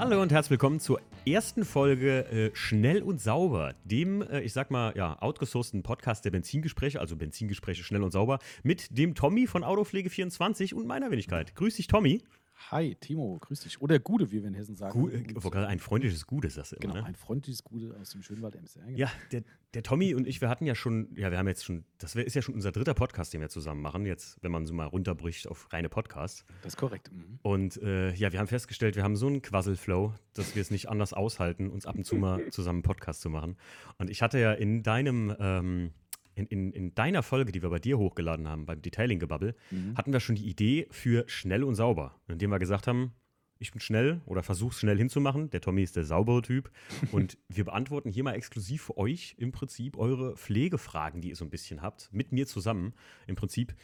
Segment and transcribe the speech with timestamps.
[0.00, 4.70] Hallo und herzlich willkommen zur ersten Folge äh, Schnell und Sauber, dem, äh, ich sag
[4.70, 9.62] mal, ja, outgesourceten Podcast der Benzingespräche, also Benzingespräche schnell und sauber, mit dem Tommy von
[9.62, 11.54] Autopflege24 und meiner Wenigkeit.
[11.54, 12.22] Grüß dich, Tommy.
[12.68, 13.80] Hi, Timo, grüß dich.
[13.80, 14.92] Oder Gude, wie wir in Hessen sagen.
[14.92, 17.04] Gu äh, ein freundliches Gude ist das immer, Genau, ne?
[17.04, 18.84] ein freundliches Gude aus dem Schönwald MCR.
[18.84, 18.98] Genau.
[18.98, 19.42] Ja, der,
[19.74, 22.34] der, Tommy und ich, wir hatten ja schon, ja, wir haben jetzt schon, das ist
[22.34, 25.48] ja schon unser dritter Podcast, den wir zusammen machen, jetzt, wenn man so mal runterbricht
[25.48, 26.44] auf reine Podcasts.
[26.62, 27.10] Das ist korrekt.
[27.12, 27.38] Mhm.
[27.42, 30.88] Und äh, ja, wir haben festgestellt, wir haben so einen Quasselflow, dass wir es nicht
[30.88, 33.56] anders aushalten, uns ab und zu mal zusammen einen Podcast zu machen.
[33.98, 35.92] Und ich hatte ja in deinem, ähm,
[36.34, 39.96] in, in, in, deiner Folge, die wir bei dir hochgeladen haben, beim Detailing-Gebubble, mhm.
[39.96, 43.12] hatten wir schon die Idee für schnell und sauber, indem wir gesagt haben,
[43.60, 45.50] ich bin schnell oder versuche es schnell hinzumachen.
[45.50, 46.70] Der Tommy ist der saubere Typ.
[47.12, 51.44] Und wir beantworten hier mal exklusiv für euch im Prinzip eure Pflegefragen, die ihr so
[51.44, 52.94] ein bisschen habt, mit mir zusammen.
[53.26, 53.74] Im Prinzip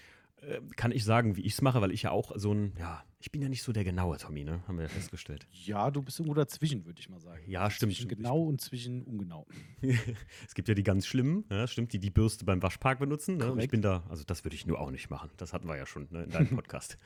[0.77, 3.33] kann ich sagen, wie ich es mache, weil ich ja auch so ein, ja, ich
[3.33, 4.63] bin ja nicht so der genaue Tommy, ne?
[4.69, 5.47] Haben wir ja festgestellt.
[5.51, 7.43] Ja, du bist irgendwo dazwischen, würde ich mal sagen.
[7.47, 7.95] Ja, stimmt.
[7.95, 9.47] Zwischen genau und zwischen ungenau.
[10.47, 13.39] es gibt ja die ganz schlimmen, ja, stimmt, die die Bürste beim Waschpark benutzen.
[13.39, 13.51] Ne?
[13.51, 15.31] Und ich bin da, also das würde ich nur auch nicht machen.
[15.39, 16.99] Das hatten wir ja schon ne, in deinem Podcast.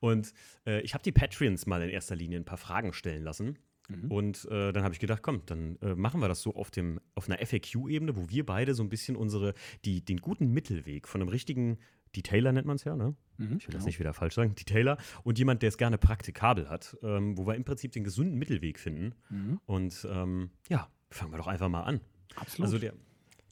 [0.00, 0.32] und
[0.66, 3.58] äh, ich habe die Patreons mal in erster Linie ein paar Fragen stellen lassen.
[3.90, 4.10] Mhm.
[4.10, 7.00] Und äh, dann habe ich gedacht, komm, dann äh, machen wir das so auf, dem,
[7.14, 11.20] auf einer FAQ-Ebene, wo wir beide so ein bisschen unsere, die, den guten Mittelweg von
[11.20, 11.78] einem richtigen
[12.16, 13.14] Detailer nennt man es ja, ne?
[13.38, 13.78] Mhm, ich will genau.
[13.78, 14.54] das nicht wieder falsch sagen.
[14.54, 18.38] Detailer und jemand, der es gerne praktikabel hat, ähm, wo wir im Prinzip den gesunden
[18.38, 19.14] Mittelweg finden.
[19.28, 19.60] Mhm.
[19.66, 22.00] Und ähm, ja, fangen wir doch einfach mal an.
[22.36, 22.66] Absolut.
[22.66, 22.94] Also der,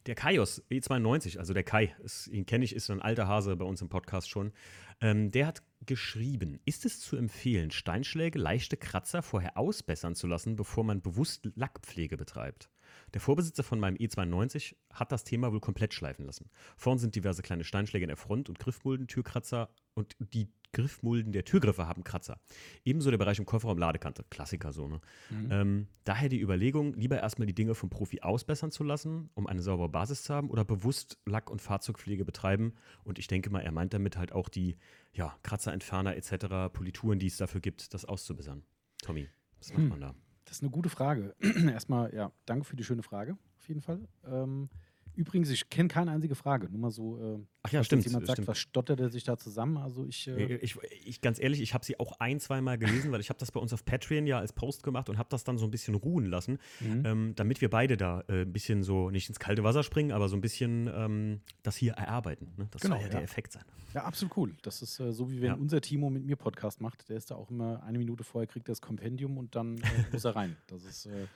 [0.06, 3.64] der Kaios E92, also der Kai, ist, ihn kenne ich, ist ein alter Hase bei
[3.64, 4.52] uns im Podcast schon.
[5.00, 10.56] Ähm, der hat geschrieben: Ist es zu empfehlen, Steinschläge, leichte Kratzer vorher ausbessern zu lassen,
[10.56, 12.70] bevor man bewusst Lackpflege betreibt?
[13.14, 16.50] Der Vorbesitzer von meinem E92 hat das Thema wohl komplett schleifen lassen.
[16.76, 21.44] Vorn sind diverse kleine Steinschläge in der Front und Griffmulden, Türkratzer und die Griffmulden der
[21.44, 22.40] Türgriffe haben Kratzer.
[22.84, 24.24] Ebenso der Bereich im Kofferraum Ladekante.
[24.28, 25.00] Klassiker so, ne?
[25.30, 25.48] Mhm.
[25.50, 29.62] Ähm, daher die Überlegung, lieber erstmal die Dinge vom Profi ausbessern zu lassen, um eine
[29.62, 32.74] saubere Basis zu haben oder bewusst Lack- und Fahrzeugpflege betreiben.
[33.04, 34.76] Und ich denke mal, er meint damit halt auch die
[35.12, 38.62] ja, Kratzerentferner etc., Polituren, die es dafür gibt, das auszubessern.
[39.02, 39.88] Tommy, was macht hm.
[39.88, 40.14] man da?
[40.48, 41.34] Das ist eine gute Frage.
[41.70, 44.00] Erstmal, ja, danke für die schöne Frage, auf jeden Fall.
[44.26, 44.70] Ähm,
[45.18, 46.68] Übrigens, ich kenne keine einzige Frage.
[46.70, 48.04] Nur mal so, äh, Ach ja, stimmt.
[48.04, 48.46] jemand sagt, stimmt.
[48.46, 49.76] was stottert er sich da zusammen?
[49.76, 53.10] Also ich, äh ich, ich, ganz ehrlich, ich habe sie auch ein, zwei Mal gelesen,
[53.10, 55.42] weil ich habe das bei uns auf Patreon ja als Post gemacht und habe das
[55.42, 57.02] dann so ein bisschen ruhen lassen, mhm.
[57.04, 60.28] ähm, damit wir beide da äh, ein bisschen so nicht ins kalte Wasser springen, aber
[60.28, 62.52] so ein bisschen ähm, das hier erarbeiten.
[62.56, 62.68] Ne?
[62.70, 63.64] Das genau, soll ja, ja, der Effekt sein.
[63.94, 64.54] Ja, absolut cool.
[64.62, 65.54] Das ist äh, so, wie wenn ja.
[65.54, 67.08] unser Timo mit mir Podcast macht.
[67.08, 70.24] Der ist da auch immer eine Minute vorher kriegt das Kompendium und dann äh, muss
[70.24, 70.56] er rein.
[70.68, 71.26] Das ist äh,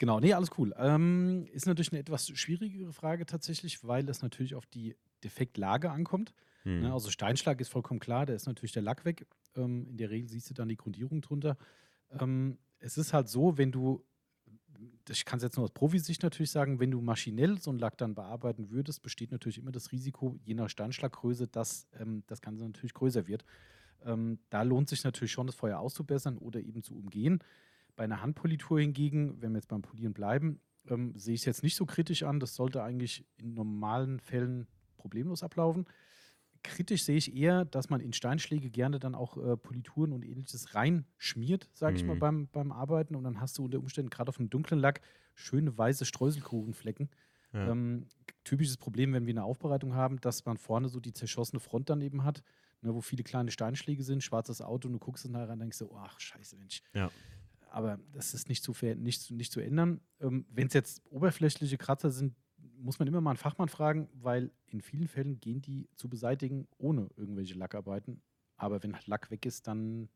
[0.00, 0.72] Genau, nee, alles cool.
[0.78, 6.32] Ähm, ist natürlich eine etwas schwierigere Frage tatsächlich, weil es natürlich auf die Defektlage ankommt.
[6.62, 6.80] Hm.
[6.80, 9.26] Ne, also Steinschlag ist vollkommen klar, da ist natürlich der Lack weg.
[9.56, 11.58] Ähm, in der Regel siehst du dann die Grundierung drunter.
[12.18, 14.02] Ähm, es ist halt so, wenn du,
[15.06, 17.98] ich kann es jetzt nur aus Profisicht natürlich sagen, wenn du maschinell so einen Lack
[17.98, 22.64] dann bearbeiten würdest, besteht natürlich immer das Risiko, je nach Steinschlaggröße, dass ähm, das Ganze
[22.64, 23.44] natürlich größer wird.
[24.02, 27.44] Ähm, da lohnt sich natürlich schon, das Feuer auszubessern oder eben zu umgehen.
[27.96, 31.62] Bei einer Handpolitur hingegen, wenn wir jetzt beim Polieren bleiben, ähm, sehe ich es jetzt
[31.62, 32.40] nicht so kritisch an.
[32.40, 35.86] Das sollte eigentlich in normalen Fällen problemlos ablaufen.
[36.62, 40.74] Kritisch sehe ich eher, dass man in Steinschläge gerne dann auch äh, Polituren und ähnliches
[40.74, 42.20] reinschmiert, sage ich mal, mhm.
[42.20, 43.14] beim, beim Arbeiten.
[43.14, 45.00] Und dann hast du unter Umständen gerade auf einem dunklen Lack
[45.34, 47.08] schöne weiße Streuselkuchenflecken.
[47.52, 47.70] Ja.
[47.70, 48.06] Ähm,
[48.44, 52.24] typisches Problem, wenn wir eine Aufbereitung haben, dass man vorne so die zerschossene Front daneben
[52.24, 52.42] hat,
[52.82, 55.78] ne, wo viele kleine Steinschläge sind, schwarzes Auto und du guckst dann nachher und denkst
[55.78, 56.82] so, ach scheiße Mensch.
[56.92, 57.10] Ja
[57.70, 60.00] aber das ist nicht zu, nicht, nicht zu ändern.
[60.20, 62.34] Ähm, Wenn es jetzt oberflächliche Kratzer sind,
[62.78, 66.66] muss man immer mal einen Fachmann fragen, weil in vielen Fällen gehen die zu beseitigen
[66.78, 68.22] ohne irgendwelche Lackarbeiten.
[68.56, 70.08] Aber wenn Lack weg ist, dann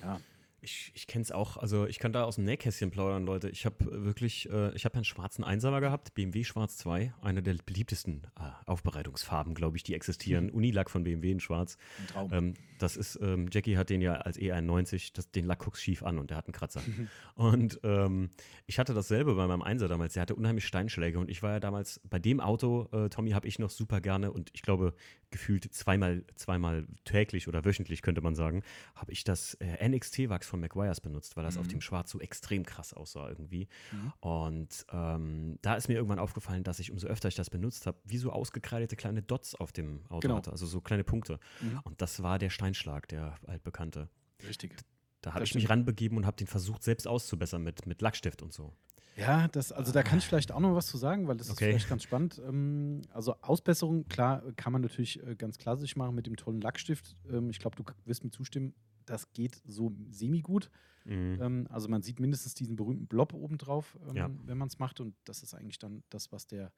[0.00, 0.20] ja,
[0.64, 3.50] ich, ich kenne es auch, also ich kann da aus dem Nähkästchen plaudern, Leute.
[3.50, 7.54] Ich habe wirklich, äh, ich habe einen schwarzen Einsamer gehabt, BMW Schwarz 2, eine der
[7.64, 10.46] beliebtesten äh, Aufbereitungsfarben, glaube ich, die existieren.
[10.46, 10.54] Mhm.
[10.54, 11.76] Unilack von BMW in Schwarz.
[12.00, 12.32] Ein Traum.
[12.32, 16.02] Ähm, das ist, ähm, Jackie hat den ja als E91, das, den Lack guckst schief
[16.02, 16.82] an und der hat einen Kratzer.
[16.84, 17.08] Mhm.
[17.34, 18.30] Und ähm,
[18.66, 21.60] ich hatte dasselbe bei meinem Einser damals, der hatte unheimlich Steinschläge und ich war ja
[21.60, 24.94] damals bei dem Auto, äh, Tommy, habe ich noch super gerne und ich glaube,
[25.30, 28.62] gefühlt zweimal, zweimal täglich oder wöchentlich, könnte man sagen,
[28.94, 31.60] habe ich das äh, NXT-Wachs von McGuire's benutzt, weil das mhm.
[31.62, 33.66] auf dem Schwarz so extrem krass aussah irgendwie.
[33.90, 34.12] Mhm.
[34.20, 37.98] Und ähm, da ist mir irgendwann aufgefallen, dass ich umso öfter ich das benutzt habe,
[38.04, 40.36] wie so ausgekreidete kleine Dots auf dem Auto genau.
[40.36, 41.40] hatte, also so kleine Punkte.
[41.60, 41.80] Mhm.
[41.82, 44.08] Und das war der Steinschlag, der altbekannte.
[44.46, 44.76] Richtig.
[45.22, 48.52] Da habe ich mich ranbegeben und habe den versucht, selbst auszubessern mit, mit Lackstift und
[48.52, 48.72] so.
[49.16, 51.64] Ja, das, also da kann ich vielleicht auch noch was zu sagen, weil das okay.
[51.64, 52.40] ist vielleicht ganz spannend.
[52.46, 57.16] Ähm, also Ausbesserung, klar, kann man natürlich äh, ganz klassisch machen mit dem tollen Lackstift.
[57.30, 58.74] Ähm, ich glaube, du wirst mir zustimmen,
[59.06, 60.70] das geht so semi-gut.
[61.04, 61.38] Mhm.
[61.40, 64.30] Ähm, also man sieht mindestens diesen berühmten Blob obendrauf, ähm, ja.
[64.44, 65.00] wenn man es macht.
[65.00, 66.72] Und das ist eigentlich dann das, was der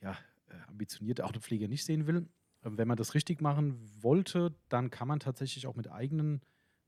[0.00, 0.16] ja,
[0.48, 2.28] äh, ambitionierte Autopfleger nicht sehen will.
[2.64, 6.40] Ähm, wenn man das richtig machen wollte, dann kann man tatsächlich auch mit eigenen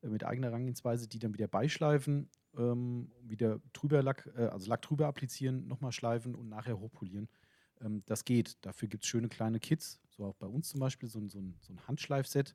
[0.03, 5.09] äh, mit eigener Rangehensweise die dann wieder beischleifen, wieder drüber Lack, äh, also Lack drüber
[5.09, 7.29] applizieren, nochmal schleifen und nachher hochpolieren.
[8.07, 8.57] Das geht.
[8.65, 11.73] Dafür gibt es schöne kleine Kits, so auch bei uns zum Beispiel, so, so, so
[11.75, 12.55] ein Handschleifset.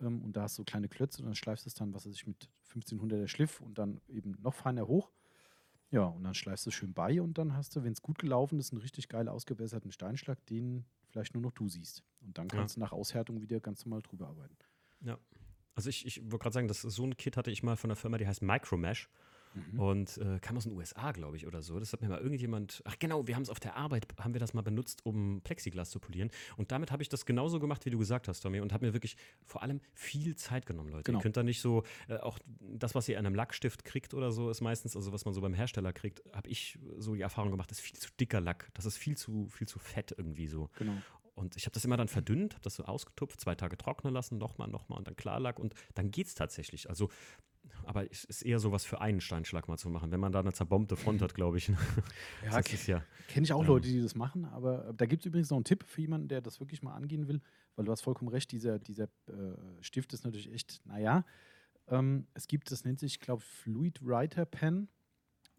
[0.00, 2.14] Ähm, und da hast du kleine Klötze und dann schleifst du es dann, was weiß
[2.14, 5.10] ich, mit 1500er Schliff und dann eben noch feiner hoch.
[5.90, 8.58] Ja, und dann schleifst du schön bei und dann hast du, wenn es gut gelaufen
[8.58, 12.04] ist, einen richtig geil ausgebesserten Steinschlag, den vielleicht nur noch du siehst.
[12.20, 12.80] Und dann kannst ja.
[12.80, 14.56] du nach Aushärtung wieder ganz normal drüber arbeiten.
[15.00, 15.18] Ja.
[15.74, 17.96] Also ich, ich wollte gerade sagen, das, so ein Kit hatte ich mal von einer
[17.96, 19.08] Firma, die heißt Micromesh.
[19.54, 19.80] Mhm.
[19.80, 21.78] Und äh, kam aus den USA, glaube ich, oder so.
[21.78, 22.82] Das hat mir mal irgendjemand.
[22.84, 25.90] Ach genau, wir haben es auf der Arbeit, haben wir das mal benutzt, um Plexiglas
[25.90, 26.30] zu polieren.
[26.56, 28.92] Und damit habe ich das genauso gemacht, wie du gesagt hast, Tommy, und habe mir
[28.92, 29.16] wirklich
[29.46, 31.04] vor allem viel Zeit genommen, Leute.
[31.04, 31.18] Genau.
[31.18, 34.32] Ihr könnt da nicht so, äh, auch das, was ihr an einem Lackstift kriegt oder
[34.32, 37.50] so, ist meistens, also was man so beim Hersteller kriegt, habe ich so die Erfahrung
[37.50, 38.70] gemacht, ist viel zu dicker Lack.
[38.74, 40.70] Das ist viel zu, viel zu fett irgendwie so.
[40.78, 40.94] Genau.
[41.38, 44.38] Und ich habe das immer dann verdünnt, habe das so ausgetupft, zwei Tage trocknen lassen,
[44.38, 46.90] nochmal, nochmal und dann Klarlack und dann geht es tatsächlich.
[46.90, 47.10] Also
[47.88, 50.52] aber es ist eher sowas für einen Steinschlag mal zu machen, wenn man da eine
[50.52, 51.68] zerbombte Front hat, glaube ich.
[52.44, 55.48] ja, ja kenne ich auch ähm, Leute, die das machen, aber da gibt es übrigens
[55.48, 57.40] noch einen Tipp für jemanden, der das wirklich mal angehen will,
[57.76, 61.24] weil du hast vollkommen recht, dieser, dieser äh, Stift ist natürlich echt, naja,
[61.86, 64.88] ähm, es gibt, das nennt sich, glaube ich, Fluid Writer Pen,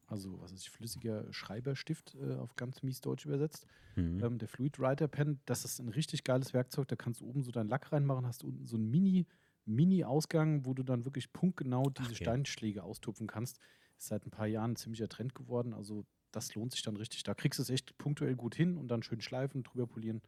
[0.05, 3.65] also was ist flüssiger Schreiberstift äh, auf ganz mies Deutsch übersetzt.
[3.95, 4.23] Mhm.
[4.23, 7.41] Ähm, der Fluid Writer Pen, das ist ein richtig geiles Werkzeug, da kannst du oben
[7.41, 9.25] so deinen Lack reinmachen, hast unten so ein Mini-
[9.69, 13.59] Mini-Ausgang, wo du dann wirklich punktgenau diese Ach, Steinschläge austupfen kannst.
[13.97, 15.73] Ist seit ein paar Jahren ein ziemlicher Trend geworden.
[15.73, 17.23] Also das lohnt sich dann richtig.
[17.23, 20.21] Da kriegst du es echt punktuell gut hin und dann schön schleifen, drüber polieren.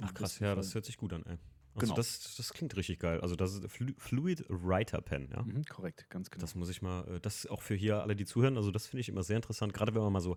[0.00, 1.38] Ach krass, ja, das hört sich gut an, ey.
[1.74, 1.92] Also genau.
[1.92, 3.20] das, das klingt richtig geil.
[3.20, 5.46] Also das ist Flu Fluid Writer Pen, ja?
[5.46, 6.50] Mhm, korrekt, ganz genau.
[6.50, 9.02] Das muss ich mal, äh, das auch für hier alle, die zuhören, also das finde
[9.02, 10.36] ich immer sehr interessant, gerade wenn man mal so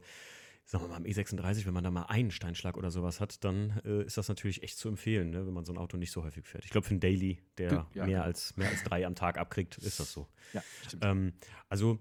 [0.67, 3.81] sagen wir mal, am E36, wenn man da mal einen Steinschlag oder sowas hat, dann
[3.85, 6.23] äh, ist das natürlich echt zu empfehlen, ne, wenn man so ein Auto nicht so
[6.23, 6.65] häufig fährt.
[6.65, 8.21] Ich glaube, für einen Daily, der ja, mehr, genau.
[8.23, 10.27] als, mehr als drei am Tag abkriegt, ist das so.
[10.51, 11.05] Ja, stimmt.
[11.05, 11.33] Ähm,
[11.69, 11.99] also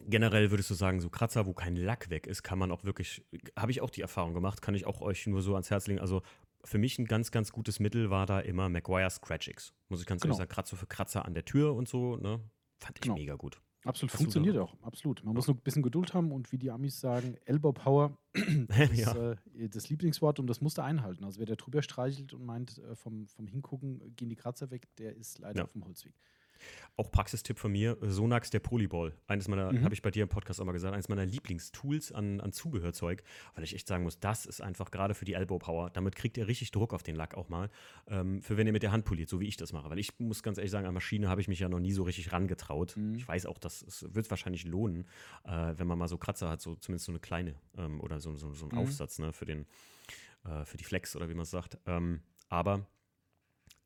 [0.00, 3.24] generell würdest du sagen, so Kratzer, wo kein Lack weg ist, kann man auch wirklich,
[3.56, 6.00] habe ich auch die Erfahrung gemacht, kann ich auch euch nur so ans Herz legen.
[6.00, 6.22] Also
[6.62, 9.72] für mich ein ganz, ganz gutes Mittel war da immer Maguire Scratch X.
[9.88, 10.34] Muss ich ganz genau.
[10.34, 12.40] ehrlich sagen, Kratzer für Kratzer an der Tür und so, ne?
[12.78, 13.14] Fand ich genau.
[13.14, 13.60] mega gut.
[13.86, 15.24] Absolut, funktioniert auch, absolut.
[15.24, 15.36] Man ja.
[15.36, 19.32] muss nur ein bisschen Geduld haben und wie die Amis sagen, Elbow Power ist ja.
[19.32, 21.24] äh, das Lieblingswort und das musst du einhalten.
[21.24, 24.88] Also wer da drüber streichelt und meint, äh, vom, vom Hingucken gehen die Kratzer weg,
[24.96, 25.64] der ist leider ja.
[25.64, 26.14] auf dem Holzweg.
[26.96, 29.12] Auch Praxistipp von mir, Sonax der Polyball.
[29.26, 29.84] Eines meiner, mhm.
[29.84, 33.22] habe ich bei dir im Podcast auch mal gesagt, eines meiner Lieblingstools an, an Zubehörzeug,
[33.54, 35.90] weil ich echt sagen muss, das ist einfach gerade für die Elbow Power.
[35.90, 37.68] Damit kriegt ihr richtig Druck auf den Lack auch mal.
[38.08, 39.90] Ähm, für wenn ihr mit der Hand poliert, so wie ich das mache.
[39.90, 42.02] Weil ich muss ganz ehrlich sagen, an Maschine habe ich mich ja noch nie so
[42.02, 42.96] richtig rangetraut.
[42.96, 43.14] Mhm.
[43.14, 45.06] Ich weiß auch, dass es wird wahrscheinlich lohnen,
[45.44, 48.36] äh, wenn man mal so Kratzer hat, so zumindest so eine kleine ähm, oder so,
[48.36, 48.84] so, so einen mhm.
[48.84, 49.66] Aufsatz ne, für, den,
[50.44, 51.78] äh, für die Flex oder wie man es sagt.
[51.86, 52.86] Ähm, aber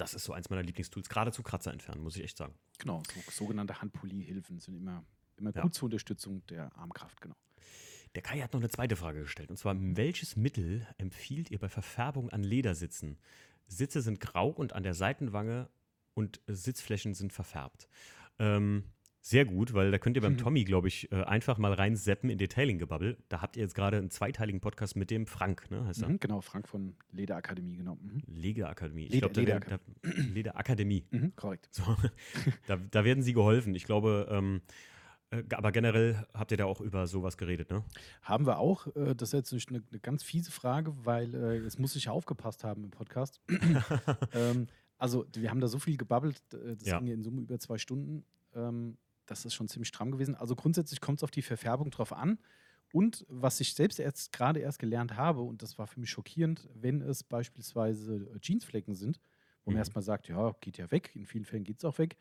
[0.00, 2.54] das ist so eins meiner Lieblingstools, gerade zu Kratzer entfernen, muss ich echt sagen.
[2.78, 5.04] Genau, so, sogenannte Handpolierhilfen sind immer,
[5.36, 5.62] immer ja.
[5.62, 7.34] gut zur Unterstützung der Armkraft, genau.
[8.14, 11.68] Der Kai hat noch eine zweite Frage gestellt, und zwar, welches Mittel empfiehlt ihr bei
[11.68, 13.18] Verfärbung an Ledersitzen?
[13.68, 15.68] Sitze sind grau und an der Seitenwange
[16.14, 17.88] und Sitzflächen sind verfärbt.
[18.38, 18.84] Ähm,
[19.22, 20.38] sehr gut, weil da könnt ihr beim mhm.
[20.38, 23.18] Tommy, glaube ich, äh, einfach mal reinseppen in Detailing-Gebabbel.
[23.28, 25.84] Da habt ihr jetzt gerade einen zweiteiligen Podcast mit dem Frank, ne?
[25.84, 27.96] Heißt mhm, genau, Frank von Lederakademie, genau.
[27.96, 28.22] Mhm.
[28.26, 29.08] Lederakademie.
[29.10, 31.04] Ich glaube, Leder, da, Lederakademie.
[31.10, 31.68] Mhm, korrekt.
[31.70, 31.82] So,
[32.66, 33.74] da, da, werden sie geholfen.
[33.74, 34.62] Ich glaube, ähm,
[35.30, 37.84] äh, aber generell habt ihr da auch über sowas geredet, ne?
[38.22, 38.86] Haben wir auch.
[38.96, 42.64] Äh, das ist jetzt eine, eine ganz fiese Frage, weil jetzt muss ich ja aufgepasst
[42.64, 43.38] haben im Podcast.
[44.32, 46.98] ähm, also, wir haben da so viel gebabbelt, das ja.
[46.98, 48.24] ging in Summe über zwei Stunden.
[48.54, 48.96] Ähm,
[49.30, 50.34] das ist schon ziemlich stramm gewesen.
[50.34, 52.38] Also grundsätzlich kommt es auf die Verfärbung drauf an.
[52.92, 56.68] Und was ich selbst erst gerade erst gelernt habe, und das war für mich schockierend,
[56.74, 59.20] wenn es beispielsweise äh, Jeansflecken sind,
[59.64, 59.74] wo mhm.
[59.74, 62.16] man erstmal sagt, ja, geht ja weg, in vielen Fällen geht es auch weg.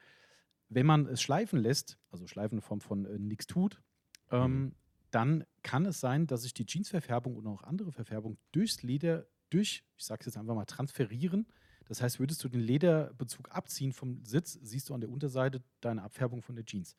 [0.70, 3.82] Wenn man es schleifen lässt, also schleifen in Form von äh, nichts tut,
[4.30, 4.76] ähm, mhm.
[5.10, 9.84] dann kann es sein, dass sich die Jeansverfärbung und auch andere Verfärbung durchs Leder, durch,
[9.98, 11.48] ich sage es jetzt einfach mal, transferieren
[11.90, 16.04] das heißt, würdest du den Lederbezug abziehen vom Sitz, siehst du an der Unterseite deine
[16.04, 16.96] Abfärbung von der Jeans.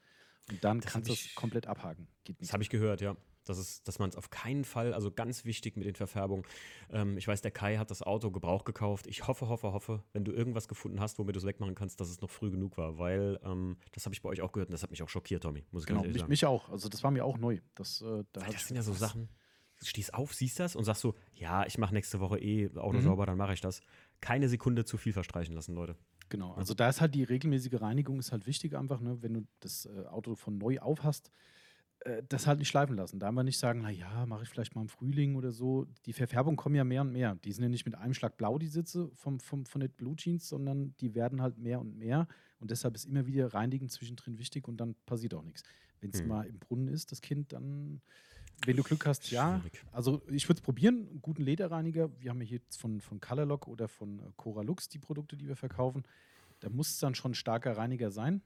[0.51, 2.09] Und dann das kannst du es komplett abhaken.
[2.41, 3.17] Das habe ich gehört, ja.
[3.45, 6.45] Das ist, dass man es auf keinen Fall, also ganz wichtig mit den Verfärbungen.
[6.91, 9.07] Ähm, ich weiß, der Kai hat das Auto Gebrauch gekauft.
[9.07, 12.11] Ich hoffe, hoffe, hoffe, wenn du irgendwas gefunden hast, womit du es wegmachen kannst, dass
[12.11, 14.73] es noch früh genug war, weil ähm, das habe ich bei euch auch gehört und
[14.73, 15.65] das hat mich auch schockiert, Tommy.
[15.71, 16.69] Muss ich genau, mich, mich, auch.
[16.69, 17.61] Also das war mir auch neu.
[17.75, 19.29] Das, äh, da das sind ja so Sachen.
[19.81, 22.99] Du stehst auf, siehst das und sagst so, ja, ich mache nächste Woche eh Auto
[22.99, 23.03] mhm.
[23.03, 23.81] sauber, dann mache ich das.
[24.21, 25.97] Keine Sekunde zu viel verstreichen lassen, Leute.
[26.29, 29.21] Genau, also da ist halt die regelmäßige Reinigung ist halt wichtig einfach, ne?
[29.21, 31.31] wenn du das äh, Auto von neu auf hast,
[32.01, 33.19] äh, das halt nicht schleifen lassen.
[33.19, 35.87] Da wir nicht sagen, naja, mache ich vielleicht mal im Frühling oder so.
[36.07, 37.35] Die Verfärbung kommen ja mehr und mehr.
[37.45, 40.15] Die sind ja nicht mit einem Schlag blau, die Sitze vom, vom, von den Blue
[40.15, 42.29] Jeans, sondern die werden halt mehr und mehr.
[42.61, 45.65] Und deshalb ist immer wieder Reinigen zwischendrin wichtig und dann passiert auch nichts.
[46.01, 46.29] Wenn es hm.
[46.29, 48.01] mal im Brunnen ist, das Kind, dann,
[48.67, 49.63] wenn du Glück hast, ja.
[49.93, 52.11] Also ich würde es probieren, einen guten Lederreiniger.
[52.21, 55.57] Wir haben hier jetzt von, von Colorlock oder von Cora Lux die Produkte, die wir
[55.57, 56.03] verkaufen.
[56.61, 58.43] Da muss es dann schon ein starker Reiniger sein.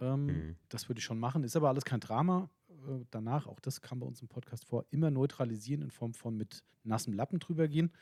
[0.00, 0.56] Ähm, mhm.
[0.68, 1.42] Das würde ich schon machen.
[1.42, 2.48] Ist aber alles kein Drama.
[2.68, 6.36] Äh, danach, auch das kam bei uns im Podcast vor, immer neutralisieren in Form von
[6.36, 7.92] mit nassem Lappen drüber gehen,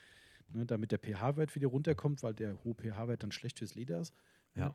[0.52, 4.14] ne, damit der pH-Wert wieder runterkommt, weil der hohe pH-Wert dann schlecht fürs Leder ist.
[4.54, 4.75] Ja.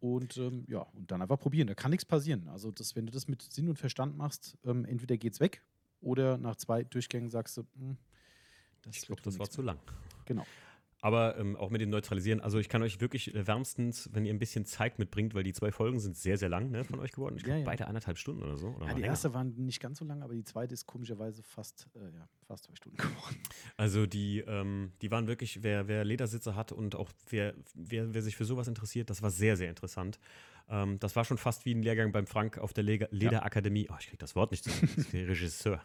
[0.00, 1.68] Und ähm, ja, und dann einfach probieren.
[1.68, 2.48] Da kann nichts passieren.
[2.48, 5.62] Also, das, wenn du das mit Sinn und Verstand machst, ähm, entweder es weg
[6.02, 7.96] oder nach zwei Durchgängen sagst du, mh, hm,
[8.82, 9.50] das ich glaube, das war mehr.
[9.50, 9.78] zu lang.
[10.26, 10.44] Genau.
[11.04, 14.32] Aber ähm, auch mit dem Neutralisieren, also ich kann euch wirklich äh, wärmstens, wenn ihr
[14.32, 17.10] ein bisschen Zeit mitbringt, weil die zwei Folgen sind sehr, sehr lang ne, von euch
[17.10, 17.34] geworden.
[17.36, 17.66] Ich glaube, ja, ja.
[17.68, 18.68] beide anderthalb Stunden oder so.
[18.68, 21.88] Oder ja, die erste waren nicht ganz so lang, aber die zweite ist komischerweise fast,
[21.96, 23.36] äh, ja, fast zwei Stunden geworden.
[23.76, 28.22] Also die, ähm, die waren wirklich, wer, wer Ledersitze hat und auch wer, wer, wer
[28.22, 30.20] sich für sowas interessiert, das war sehr, sehr interessant.
[30.68, 33.88] Ähm, das war schon fast wie ein Lehrgang beim Frank auf der Le Lederakademie.
[33.90, 35.06] Oh, ich kriege das Wort nicht zusammen.
[35.12, 35.82] Regisseur.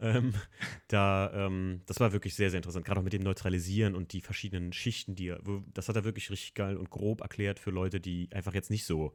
[0.00, 0.34] Ähm,
[0.88, 2.84] da, ähm, das war wirklich sehr, sehr interessant.
[2.84, 5.40] Gerade auch mit dem Neutralisieren und die verschiedenen Schichten, die er,
[5.72, 8.84] das hat er wirklich richtig geil und grob erklärt für Leute, die einfach jetzt nicht
[8.84, 9.12] so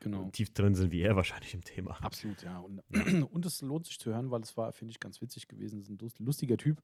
[0.00, 0.28] genau.
[0.30, 1.96] tief drin sind wie er wahrscheinlich im Thema.
[2.02, 2.58] Absolut, ja.
[2.58, 2.82] Und,
[3.30, 5.80] und es lohnt sich zu hören, weil es war, finde ich, ganz witzig gewesen.
[5.80, 6.82] Es ist ein lustiger Typ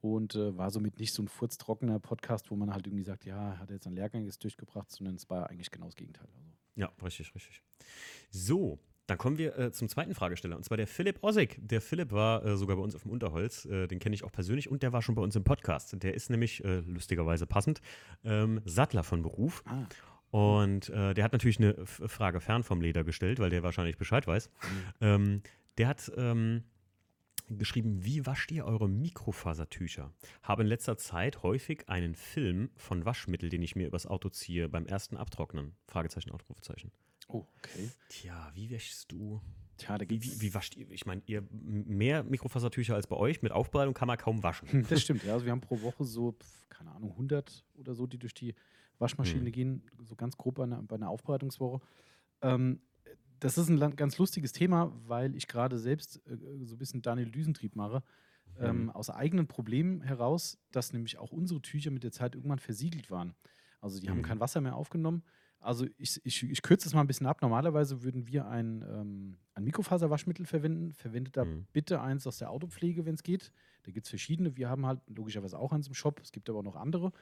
[0.00, 3.58] und äh, war somit nicht so ein furztrockener Podcast, wo man halt irgendwie sagt, ja,
[3.58, 6.28] hat er jetzt einen Lehrgang jetzt durchgebracht, sondern es war eigentlich genau das Gegenteil.
[6.36, 6.53] Also.
[6.76, 7.62] Ja, richtig, richtig.
[8.30, 11.58] So, dann kommen wir äh, zum zweiten Fragesteller, und zwar der Philipp Ossig.
[11.60, 14.32] Der Philipp war äh, sogar bei uns auf dem Unterholz, äh, den kenne ich auch
[14.32, 16.02] persönlich und der war schon bei uns im Podcast.
[16.02, 17.80] Der ist nämlich, äh, lustigerweise passend,
[18.24, 19.62] ähm, Sattler von Beruf.
[19.66, 19.86] Ah.
[20.30, 24.26] Und äh, der hat natürlich eine Frage fern vom Leder gestellt, weil der wahrscheinlich Bescheid
[24.26, 24.48] weiß.
[24.48, 24.84] Mhm.
[25.00, 25.42] Ähm,
[25.78, 26.64] der hat ähm,
[27.48, 30.12] geschrieben, wie wascht ihr eure Mikrofasertücher?
[30.42, 34.68] Habe in letzter Zeit häufig einen Film von Waschmittel, den ich mir übers Auto ziehe,
[34.68, 35.74] beim ersten Abtrocknen.
[35.86, 36.92] Fragezeichen, Ausrufezeichen.
[37.28, 37.90] Oh, okay.
[38.08, 39.40] Tja, wie wäschst du?
[39.76, 40.90] Tja, wie, wie, wie, wascht ihr?
[40.90, 44.68] Ich meine, ihr mehr Mikrofasertücher als bei euch mit Aufbereitung kann man kaum waschen.
[44.88, 45.32] Das stimmt, ja.
[45.32, 46.36] Also wir haben pro Woche so,
[46.68, 48.54] keine Ahnung, 100 oder so, die durch die
[48.98, 49.52] Waschmaschine hm.
[49.52, 51.84] gehen, so ganz grob bei einer, bei einer Aufbereitungswoche.
[52.42, 52.80] Ähm,
[53.44, 57.30] das ist ein ganz lustiges Thema, weil ich gerade selbst äh, so ein bisschen Daniel
[57.30, 58.02] Düsentrieb mache.
[58.56, 58.90] Ähm, mhm.
[58.90, 63.34] aus eigenen Problemen heraus, dass nämlich auch unsere Tücher mit der Zeit irgendwann versiegelt waren.
[63.80, 64.12] Also die mhm.
[64.12, 65.24] haben kein Wasser mehr aufgenommen.
[65.58, 67.42] Also ich, ich, ich kürze es mal ein bisschen ab.
[67.42, 70.92] Normalerweise würden wir ein, ähm, ein Mikrofaserwaschmittel verwenden.
[70.92, 71.66] Verwendet da mhm.
[71.72, 73.50] bitte eins aus der Autopflege, wenn es geht.
[73.82, 74.56] Da gibt es verschiedene.
[74.56, 76.20] Wir haben halt logischerweise auch eins im Shop.
[76.22, 77.12] Es gibt aber auch noch andere.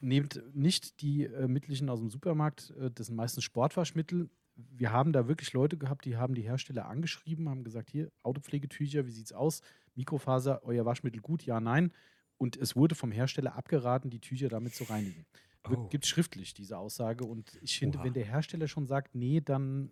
[0.00, 2.74] Nehmt nicht die äh, Mittelchen aus dem Supermarkt.
[2.78, 6.86] Äh, das sind meistens Sportwaschmittel wir haben da wirklich Leute gehabt, die haben die Hersteller
[6.88, 9.62] angeschrieben, haben gesagt, hier, Autopflegetücher, wie sieht's aus?
[9.94, 11.92] Mikrofaser, euer Waschmittel gut, ja, nein.
[12.38, 15.26] Und es wurde vom Hersteller abgeraten, die Tücher damit zu reinigen.
[15.68, 15.88] Oh.
[15.88, 17.24] Gibt es schriftlich diese Aussage.
[17.24, 18.04] Und ich finde, Oha.
[18.04, 19.90] wenn der Hersteller schon sagt, nee, dann,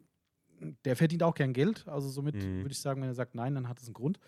[0.84, 1.86] der verdient auch gern Geld.
[1.88, 2.58] Also somit mhm.
[2.58, 4.18] würde ich sagen, wenn er sagt nein, dann hat es einen Grund.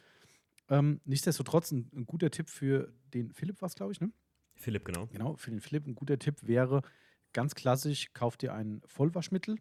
[0.68, 4.12] Ähm, nichtsdestotrotz ein, ein, guter Tipp für den Philipp, was glaube ich, ne?
[4.56, 5.06] Philipp, genau.
[5.06, 6.82] Genau, für den Philipp ein guter Tipp wäre,
[7.32, 9.58] ganz klassisch, kauft ihr ein Vollwaschmittel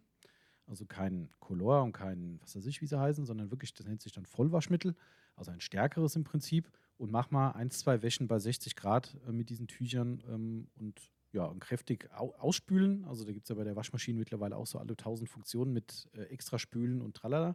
[0.68, 4.02] also kein Color und kein, was weiß ich, wie sie heißen, sondern wirklich, das nennt
[4.02, 4.94] sich dann Vollwaschmittel,
[5.36, 6.70] also ein stärkeres im Prinzip.
[6.96, 11.00] Und mach mal ein, zwei Wäschen bei 60 Grad äh, mit diesen Tüchern ähm, und
[11.32, 13.04] ja, und kräftig au ausspülen.
[13.04, 16.08] Also da gibt es ja bei der Waschmaschine mittlerweile auch so alle tausend Funktionen mit
[16.14, 17.54] äh, extra spülen und tralala.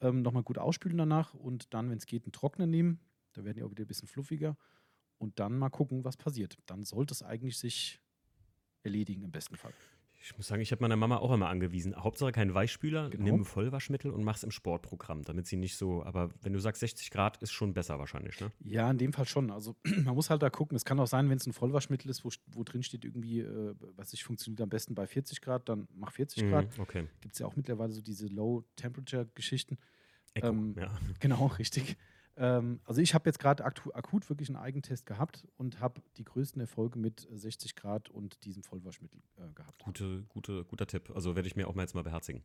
[0.00, 3.00] Ähm, Nochmal gut ausspülen danach und dann, wenn es geht, einen Trockner nehmen.
[3.32, 4.56] Da werden die auch wieder ein bisschen fluffiger.
[5.18, 6.58] Und dann mal gucken, was passiert.
[6.66, 8.00] Dann sollte es eigentlich sich
[8.82, 9.72] erledigen im besten Fall.
[10.24, 11.96] Ich muss sagen, ich habe meiner Mama auch immer angewiesen.
[11.96, 13.24] Hauptsache kein Weichspüler, genau.
[13.24, 16.04] nimm Vollwaschmittel und mach's im Sportprogramm, damit sie nicht so.
[16.04, 18.52] Aber wenn du sagst 60 Grad, ist schon besser wahrscheinlich, ne?
[18.60, 19.50] Ja, in dem Fall schon.
[19.50, 19.74] Also
[20.04, 20.76] man muss halt da gucken.
[20.76, 23.74] Es kann auch sein, wenn es ein Vollwaschmittel ist, wo, wo drin steht irgendwie, äh,
[23.96, 26.78] was ich funktioniert am besten bei 40 Grad, dann mach 40 mhm, Grad.
[26.78, 27.08] Okay.
[27.20, 29.76] Gibt es ja auch mittlerweile so diese Low-Temperature-Geschichten.
[30.36, 30.90] Ähm, ja.
[31.20, 31.96] Genau, richtig.
[32.42, 36.60] Ähm, also ich habe jetzt gerade akut wirklich einen Eigentest gehabt und habe die größten
[36.60, 39.84] Erfolge mit 60 Grad und diesem Vollwaschmittel äh, gehabt.
[39.84, 41.12] Gute, gute, guter Tipp.
[41.14, 42.42] Also werde ich mir auch mal jetzt mal beherzigen.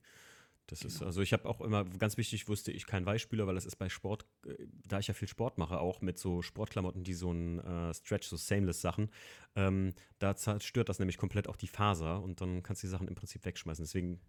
[0.67, 0.93] Das genau.
[0.93, 3.77] ist, also ich habe auch immer, ganz wichtig wusste ich kein Weichspüler, weil das ist
[3.77, 4.53] bei Sport, äh,
[4.87, 8.27] da ich ja viel Sport mache, auch mit so Sportklamotten, die so ein äh, Stretch,
[8.27, 9.09] so Seamless-Sachen,
[9.55, 13.07] ähm, da zerstört das nämlich komplett auch die Faser und dann kannst du die Sachen
[13.07, 13.83] im Prinzip wegschmeißen.
[13.83, 14.19] Deswegen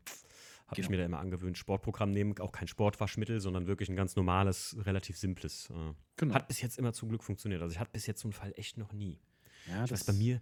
[0.69, 0.87] habe genau.
[0.87, 4.77] ich mir da immer angewöhnt, Sportprogramm nehmen, auch kein Sportwaschmittel, sondern wirklich ein ganz normales,
[4.85, 5.71] relativ simples.
[5.71, 6.35] Äh, genau.
[6.35, 7.63] Hat bis jetzt immer zum Glück funktioniert.
[7.63, 9.19] Also ich hatte bis jetzt so einen Fall echt noch nie.
[9.67, 10.41] Ja, ich weiß, bei mir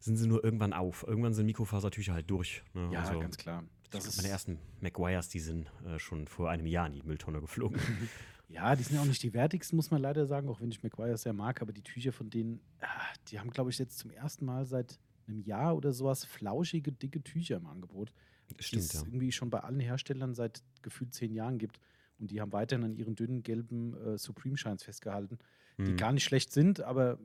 [0.00, 1.04] sind sie nur irgendwann auf.
[1.06, 2.62] Irgendwann sind Mikrofasertücher halt durch.
[2.74, 2.90] Ne?
[2.92, 3.64] Ja, also, ganz klar.
[3.90, 7.40] Das ist meine ersten McGuire's, die sind äh, schon vor einem Jahr in die Mülltonne
[7.40, 7.80] geflogen.
[8.48, 10.82] ja, die sind ja auch nicht die wertigsten, muss man leider sagen, auch wenn ich
[10.82, 11.62] McGuire's sehr mag.
[11.62, 12.86] Aber die Tücher von denen, ah,
[13.28, 17.22] die haben, glaube ich, jetzt zum ersten Mal seit einem Jahr oder sowas flauschige, dicke
[17.22, 18.12] Tücher im Angebot.
[18.58, 19.00] Stimmt, die es ja.
[19.02, 21.80] irgendwie schon bei allen Herstellern seit gefühlt zehn Jahren gibt.
[22.18, 25.38] Und die haben weiterhin an ihren dünnen gelben äh, Supreme-Shines festgehalten,
[25.78, 27.20] die gar nicht schlecht sind, aber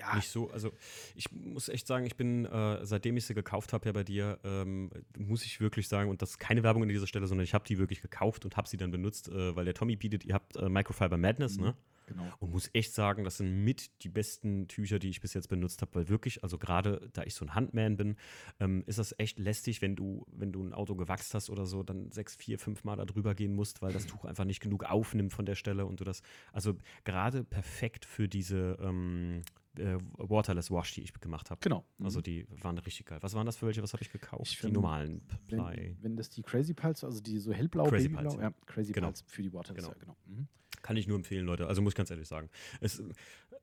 [0.00, 0.16] ja.
[0.16, 0.72] Nicht so, also
[1.14, 4.38] ich muss echt sagen, ich bin, äh, seitdem ich sie gekauft habe ja bei dir,
[4.44, 7.54] ähm, muss ich wirklich sagen, und das ist keine Werbung an dieser Stelle, sondern ich
[7.54, 10.34] habe die wirklich gekauft und habe sie dann benutzt, äh, weil der Tommy bietet, ihr
[10.34, 11.64] habt äh, Microfiber Madness, mhm.
[11.64, 11.74] ne?
[12.10, 12.24] Genau.
[12.40, 15.80] Und muss echt sagen, das sind mit die besten Tücher, die ich bis jetzt benutzt
[15.80, 18.16] habe, weil wirklich, also gerade da ich so ein Handman bin,
[18.58, 21.84] ähm, ist das echt lästig, wenn du, wenn du ein Auto gewachst hast oder so,
[21.84, 24.84] dann sechs, vier, fünf Mal da drüber gehen musst, weil das Tuch einfach nicht genug
[24.84, 29.42] aufnimmt von der Stelle und du das, also gerade perfekt für diese ähm,
[29.76, 31.60] äh, Waterless Wash, die ich gemacht habe.
[31.62, 31.84] Genau.
[32.02, 32.24] Also mhm.
[32.24, 33.18] die waren richtig geil.
[33.20, 33.82] Was waren das für welche?
[33.82, 34.46] Was habe ich gekauft?
[34.46, 35.96] Ich die find, normalen Ply.
[36.00, 38.52] Wenn, wenn, das die Crazy Pulse, also die so hellblau, Crazy Babyblau, Pulse, ja.
[38.66, 39.08] Crazy genau.
[39.08, 39.94] Pulse für die Waterless, genau.
[39.96, 40.16] Ja, genau.
[40.26, 40.48] Mhm.
[40.82, 41.66] Kann ich nur empfehlen, Leute.
[41.66, 42.48] Also muss ich ganz ehrlich sagen.
[42.80, 43.02] Es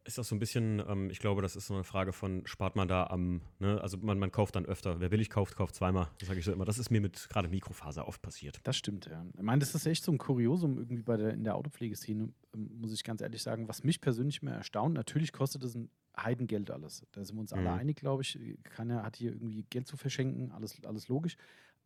[0.08, 2.76] ist auch so ein bisschen, ähm, ich glaube, das ist so eine Frage von, spart
[2.76, 3.80] man da am, ne?
[3.82, 5.00] also man, man kauft dann öfter.
[5.00, 6.10] Wer billig kauft, kauft zweimal.
[6.20, 6.66] Das sage ich so immer.
[6.66, 8.60] Das ist mir mit gerade Mikrofaser oft passiert.
[8.64, 9.26] Das stimmt, ja.
[9.36, 12.70] Ich meine, das ist echt so ein Kuriosum irgendwie bei der, in der Autopflegeszene, ähm,
[12.80, 14.94] muss ich ganz ehrlich sagen, was mich persönlich mehr erstaunt.
[14.94, 17.06] Natürlich kostet das ein Heidengeld alles.
[17.12, 17.80] Da sind wir uns alle mhm.
[17.80, 18.40] einig, glaube ich.
[18.64, 21.38] Keiner hat hier irgendwie Geld zu verschenken, alles, alles logisch.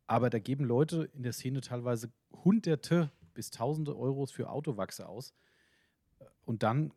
[0.07, 2.11] Aber da geben Leute in der Szene teilweise
[2.43, 5.33] Hunderte bis Tausende Euros für Autowachse aus.
[6.43, 6.91] Und dann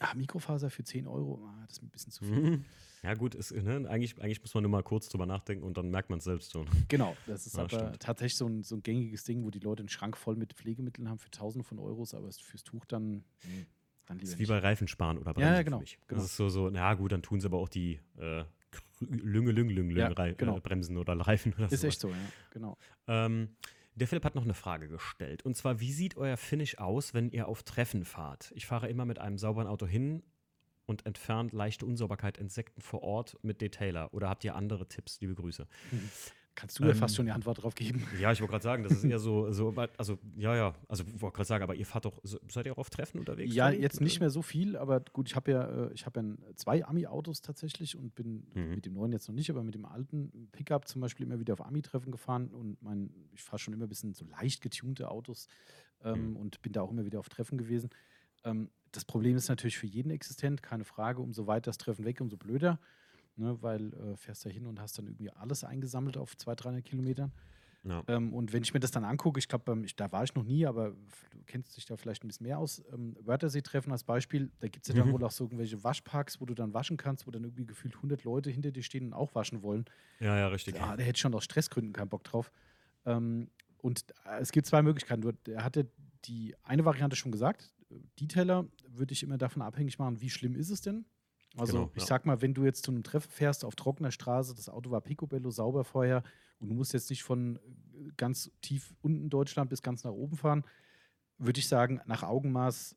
[0.00, 2.40] ach, Mikrofaser für 10 Euro, ah, das ist ein bisschen zu viel.
[2.40, 2.64] Mhm.
[3.02, 5.88] Ja, gut, ist, ne, eigentlich, eigentlich muss man nur mal kurz drüber nachdenken und dann
[5.90, 6.66] merkt man es selbst schon.
[6.88, 8.00] Genau, das ist ja, aber stimmt.
[8.00, 11.08] tatsächlich so ein, so ein gängiges Ding, wo die Leute einen Schrank voll mit Pflegemitteln
[11.08, 13.24] haben für Tausende von Euros, aber fürs Tuch dann.
[13.44, 13.66] Mhm.
[14.06, 16.22] Dann das ist wie bei Reifensparen oder Bremsen ja, ja, genau, genau.
[16.22, 18.42] Das ist so, so, na gut, dann tun sie aber auch die äh,
[19.00, 20.56] Lünge, Lünge, Lünge, ja, genau.
[20.56, 21.74] äh, Bremsen oder Reifen oder so.
[21.74, 22.16] Ist echt so, ja,
[22.50, 22.78] genau.
[23.06, 23.56] Ähm,
[23.98, 25.44] der Philipp hat noch eine Frage gestellt.
[25.44, 28.52] Und zwar, wie sieht euer Finish aus, wenn ihr auf Treffen fahrt?
[28.54, 30.22] Ich fahre immer mit einem sauberen Auto hin
[30.86, 34.12] und entfernt leichte Unsauberkeit Insekten vor Ort mit Detailer.
[34.14, 35.20] Oder habt ihr andere Tipps?
[35.20, 35.66] Liebe Grüße.
[36.58, 38.04] Kannst du ja fast schon die Antwort drauf geben.
[38.20, 41.22] Ja, ich wollte gerade sagen, das ist eher so, so also ja, ja, also ich
[41.22, 43.54] wollte gerade sagen, aber ihr fahrt doch, seid ihr auch auf Treffen unterwegs?
[43.54, 43.80] Ja, dann?
[43.80, 46.84] jetzt nicht mehr so viel, aber gut, ich habe ja, äh, ich habe ja zwei
[46.84, 48.74] Ami-Autos tatsächlich und bin mhm.
[48.74, 51.52] mit dem neuen jetzt noch nicht, aber mit dem alten Pickup zum Beispiel immer wieder
[51.52, 55.46] auf Ami-Treffen gefahren und mein, ich fahre schon immer ein bisschen so leicht getunte Autos
[56.02, 56.36] ähm, mhm.
[56.38, 57.90] und bin da auch immer wieder auf Treffen gewesen.
[58.42, 62.20] Ähm, das Problem ist natürlich für jeden existent, keine Frage, umso weiter das Treffen weg,
[62.20, 62.80] umso blöder
[63.38, 66.84] ne, weil äh, fährst da hin und hast dann irgendwie alles eingesammelt auf 200, 300
[66.84, 67.32] Kilometern.
[67.84, 68.02] Ja.
[68.08, 70.66] Ähm, und wenn ich mir das dann angucke, ich glaube, da war ich noch nie,
[70.66, 70.90] aber
[71.30, 72.82] du kennst dich da vielleicht ein bisschen mehr aus.
[72.92, 75.06] Ähm, Wörthersee-Treffen als Beispiel, da gibt es ja mhm.
[75.06, 77.94] dann wohl auch so irgendwelche Waschparks, wo du dann waschen kannst, wo dann irgendwie gefühlt
[77.96, 79.84] 100 Leute hinter dir stehen und auch waschen wollen.
[80.20, 80.74] Ja, ja, richtig.
[80.74, 82.50] Da, da hätte ich schon aus Stressgründen keinen Bock drauf.
[83.06, 83.48] Ähm,
[83.78, 85.36] und äh, es gibt zwei Möglichkeiten.
[85.46, 85.88] Er hatte
[86.24, 87.72] die eine Variante schon gesagt.
[88.20, 91.06] Detailer würde ich immer davon abhängig machen, wie schlimm ist es denn?
[91.58, 92.06] Also genau, ich ja.
[92.06, 95.00] sag mal, wenn du jetzt zu einem Treffen fährst auf trockener Straße, das Auto war
[95.00, 96.22] picobello sauber vorher
[96.58, 100.36] und du musst jetzt nicht von äh, ganz tief unten Deutschland bis ganz nach oben
[100.36, 100.64] fahren,
[101.38, 102.96] würde ich sagen, nach Augenmaß,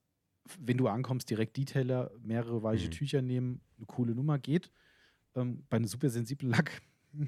[0.60, 2.92] wenn du ankommst, direkt Detailer, mehrere weiche mhm.
[2.92, 4.72] Tücher nehmen, eine coole Nummer geht.
[5.36, 6.82] Ähm, bei einem super sensiblen Lack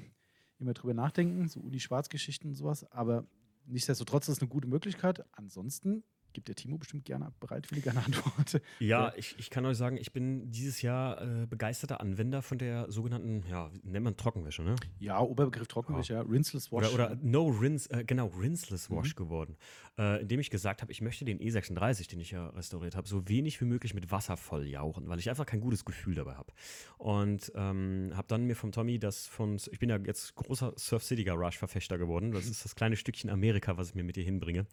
[0.58, 3.26] immer drüber nachdenken, so Uni-Schwarz-Geschichten und sowas, aber
[3.66, 5.24] nichtsdestotrotz ist es eine gute Möglichkeit.
[5.32, 8.60] Ansonsten gibt der Timo bestimmt gerne bereitwillig eine Antwort.
[8.80, 12.90] Ja, ich, ich kann euch sagen, ich bin dieses Jahr äh, begeisterter Anwender von der
[12.90, 14.74] sogenannten, ja, nennt man Trockenwäsche, ne?
[14.98, 16.20] Ja, Oberbegriff Trockenwäsche, ja.
[16.22, 16.92] Rinseless Wash.
[16.92, 19.16] Oder, oder No Rinse, äh, genau, Rinseless Wash mhm.
[19.16, 19.56] geworden.
[19.96, 23.28] Äh, indem ich gesagt habe, ich möchte den E36, den ich ja restauriert habe, so
[23.28, 26.52] wenig wie möglich mit Wasser volljauchen, weil ich einfach kein gutes Gefühl dabei habe.
[26.98, 31.04] Und ähm, habe dann mir vom Tommy das von, ich bin ja jetzt großer Surf
[31.04, 32.32] City Garage Verfechter geworden.
[32.32, 34.66] Das ist das kleine Stückchen Amerika, was ich mir mit dir hinbringe.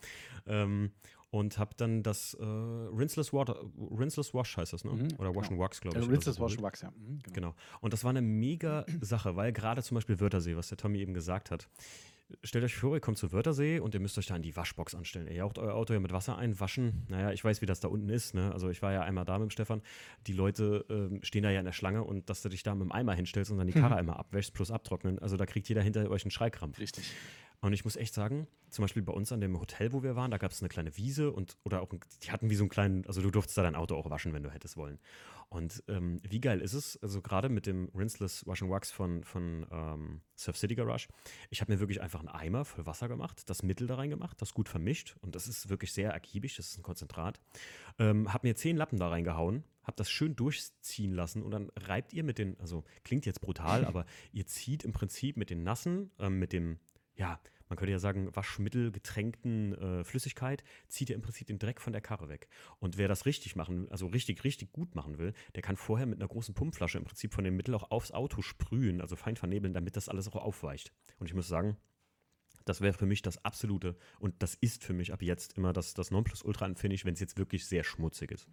[0.48, 0.92] Ähm,
[1.32, 4.92] und habe dann das äh, Rinseless Water, Rinseless Wash heißt das, ne?
[4.92, 5.62] Mhm, Oder Wash genau.
[5.62, 6.06] and Wax, glaube ich.
[6.06, 6.92] Äh, Rinseless Wash and Wax, ja.
[6.92, 7.34] Mhm, genau.
[7.34, 7.56] genau.
[7.80, 11.14] Und das war eine mega Sache, weil gerade zum Beispiel Wörthersee, was der Tommy eben
[11.14, 11.70] gesagt hat.
[12.44, 14.96] Stellt euch vor, ihr kommt zu Wörthersee und ihr müsst euch da in die Waschbox
[14.96, 15.28] anstellen.
[15.28, 17.06] Ihr jaucht euer Auto ja mit Wasser ein, waschen.
[17.10, 18.34] Naja, ich weiß, wie das da unten ist.
[18.34, 18.52] Ne?
[18.54, 19.82] Also ich war ja einmal da mit dem Stefan.
[20.28, 22.84] Die Leute äh, stehen da ja in der Schlange und dass du dich da mit
[22.84, 25.20] dem Eimer hinstellst und dann die Karre einmal abwäschst plus abtrocknen.
[25.20, 26.80] Also da kriegt jeder hinter euch einen Schreikrampf.
[26.80, 27.12] Richtig.
[27.62, 30.32] Und ich muss echt sagen, zum Beispiel bei uns an dem Hotel, wo wir waren,
[30.32, 31.90] da gab es eine kleine Wiese und oder auch,
[32.24, 34.42] die hatten wie so einen kleinen, also du durftest da dein Auto auch waschen, wenn
[34.42, 35.00] du hättest wollen.
[35.50, 39.24] Und ähm, wie geil ist es, also gerade mit dem Rinseless Wash and Wax von,
[39.26, 41.10] von ähm, Surf City Garage,
[41.50, 44.42] ich habe mir wirklich einfach einen Eimer voll Wasser gemacht, das Mittel da rein gemacht,
[44.42, 47.42] das gut vermischt und das ist wirklich sehr ergiebig, das ist ein Konzentrat.
[48.00, 52.14] Ähm, habe mir zehn Lappen da reingehauen, habe das schön durchziehen lassen und dann reibt
[52.14, 56.12] ihr mit den, also klingt jetzt brutal, aber ihr zieht im Prinzip mit den nassen,
[56.18, 56.80] ähm, mit dem,
[57.22, 61.80] ja, man könnte ja sagen, Waschmittel getränkten äh, Flüssigkeit, zieht ja im Prinzip den Dreck
[61.80, 62.50] von der Karre weg.
[62.80, 66.20] Und wer das richtig machen, also richtig, richtig gut machen will, der kann vorher mit
[66.20, 69.76] einer großen Pumpflasche im Prinzip von dem Mittel auch aufs Auto sprühen, also fein vernebeln,
[69.76, 70.92] damit das alles auch aufweicht.
[71.20, 71.78] Und ich muss sagen,
[72.66, 75.94] das wäre für mich das absolute und das ist für mich ab jetzt immer das,
[75.94, 78.48] das Nonplusultra an Finish, wenn es jetzt wirklich sehr schmutzig ist.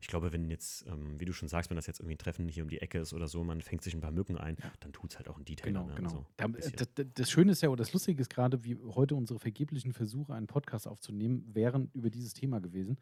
[0.00, 2.48] Ich glaube, wenn jetzt, ähm, wie du schon sagst, wenn das jetzt irgendwie ein Treffen
[2.48, 4.72] hier um die Ecke ist oder so, man fängt sich ein paar Mücken ein, ja.
[4.80, 5.68] dann tut es halt auch ein Detail.
[5.68, 5.94] Genau, ne?
[5.94, 6.10] genau.
[6.10, 9.38] Also da, das, das, Schöne ist ja, oder das Lustige ist gerade, wie heute unsere
[9.38, 12.98] vergeblichen Versuche, einen Podcast aufzunehmen, wären über dieses Thema gewesen.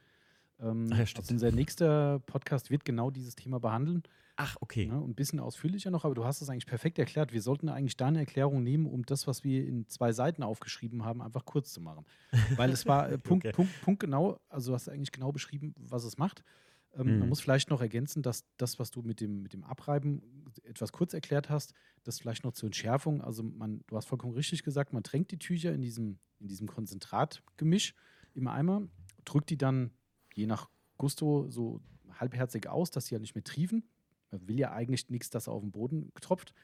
[0.62, 4.02] Ähm, Ach ja, also unser nächster Podcast wird genau dieses Thema behandeln.
[4.36, 4.86] Ach, okay.
[4.86, 7.32] Ja, ein bisschen ausführlicher noch, aber du hast es eigentlich perfekt erklärt.
[7.32, 11.20] Wir sollten eigentlich deine Erklärung nehmen, um das, was wir in zwei Seiten aufgeschrieben haben,
[11.20, 12.06] einfach kurz zu machen.
[12.56, 13.54] Weil es war äh, Punkt, okay.
[13.54, 16.42] Punkt, Punkt genau, also du hast eigentlich genau beschrieben, was es macht.
[16.94, 17.18] Ähm, mhm.
[17.20, 20.22] Man muss vielleicht noch ergänzen, dass das, was du mit dem, mit dem Abreiben
[20.64, 23.20] etwas kurz erklärt hast, das vielleicht noch zur Entschärfung.
[23.20, 26.66] Also man, du hast vollkommen richtig gesagt, man tränkt die Tücher in diesem, in diesem
[26.66, 27.94] Konzentratgemisch
[28.34, 28.88] im Eimer,
[29.24, 29.90] drückt die dann
[30.34, 31.80] je nach Gusto so
[32.18, 33.84] halbherzig aus, dass sie ja nicht mehr triefen.
[34.30, 36.54] Man will ja eigentlich nichts, das auf den Boden tropft,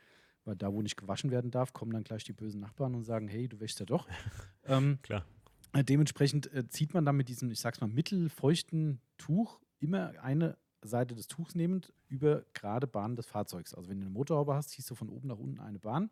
[0.45, 3.29] weil da, wo nicht gewaschen werden darf, kommen dann gleich die bösen Nachbarn und sagen,
[3.29, 4.07] hey, du wäschst ja doch.
[4.65, 5.25] ähm, Klar.
[5.73, 10.57] Äh, dementsprechend äh, zieht man dann mit diesem, ich sag's mal, mittelfeuchten Tuch immer eine
[10.83, 13.75] Seite des Tuchs nehmend über gerade Bahnen des Fahrzeugs.
[13.75, 16.11] Also wenn du eine Motorhaube hast, ziehst du von oben nach unten eine Bahn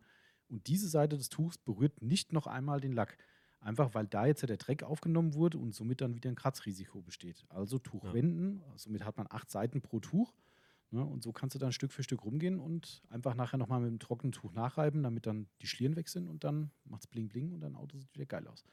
[0.48, 3.16] und diese Seite des Tuchs berührt nicht noch einmal den Lack.
[3.64, 7.00] Einfach weil da jetzt ja der Dreck aufgenommen wurde und somit dann wieder ein Kratzrisiko
[7.00, 7.46] besteht.
[7.48, 8.12] Also Tuch ja.
[8.12, 10.34] wenden, somit hat man acht Seiten pro Tuch.
[10.90, 13.90] Ne, und so kannst du dann Stück für Stück rumgehen und einfach nachher nochmal mit
[13.90, 17.28] dem trockenen Tuch nachreiben, damit dann die Schlieren weg sind und dann macht es bling
[17.28, 18.64] bling und dein Auto sieht wieder geil aus.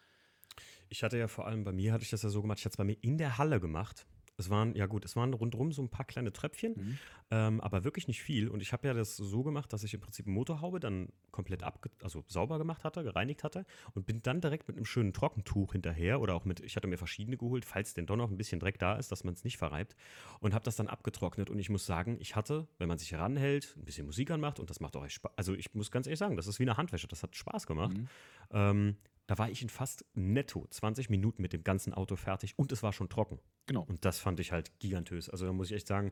[0.90, 2.74] Ich hatte ja vor allem bei mir, hatte ich das ja so gemacht, ich hatte
[2.74, 4.06] es bei mir in der Halle gemacht.
[4.38, 6.98] Es waren, ja gut, es waren rundherum so ein paar kleine Tröpfchen, mhm.
[7.30, 8.50] ähm, aber wirklich nicht viel.
[8.50, 11.90] Und ich habe ja das so gemacht, dass ich im Prinzip Motorhaube dann komplett abge
[12.02, 16.22] also sauber gemacht hatte, gereinigt hatte und bin dann direkt mit einem schönen Trockentuch hinterher
[16.22, 18.80] oder auch mit, ich hatte mir verschiedene geholt, falls denn doch noch ein bisschen Dreck
[18.80, 19.96] da ist, dass man es nicht verreibt
[20.40, 21.50] und habe das dann abgetrocknet.
[21.50, 24.70] Und ich muss sagen, ich hatte, wenn man sich heranhält, ein bisschen Musik anmacht und
[24.70, 25.32] das macht auch echt Spaß.
[25.36, 27.98] Also ich muss ganz ehrlich sagen, das ist wie eine Handwäsche, das hat Spaß gemacht.
[27.98, 28.08] Mhm.
[28.52, 28.96] Ähm,
[29.28, 32.84] da war ich in fast netto 20 Minuten mit dem ganzen Auto fertig und es
[32.84, 33.40] war schon trocken.
[33.66, 33.84] Genau.
[33.84, 35.30] Und das fand ich halt gigantös.
[35.30, 36.12] Also da muss ich echt sagen,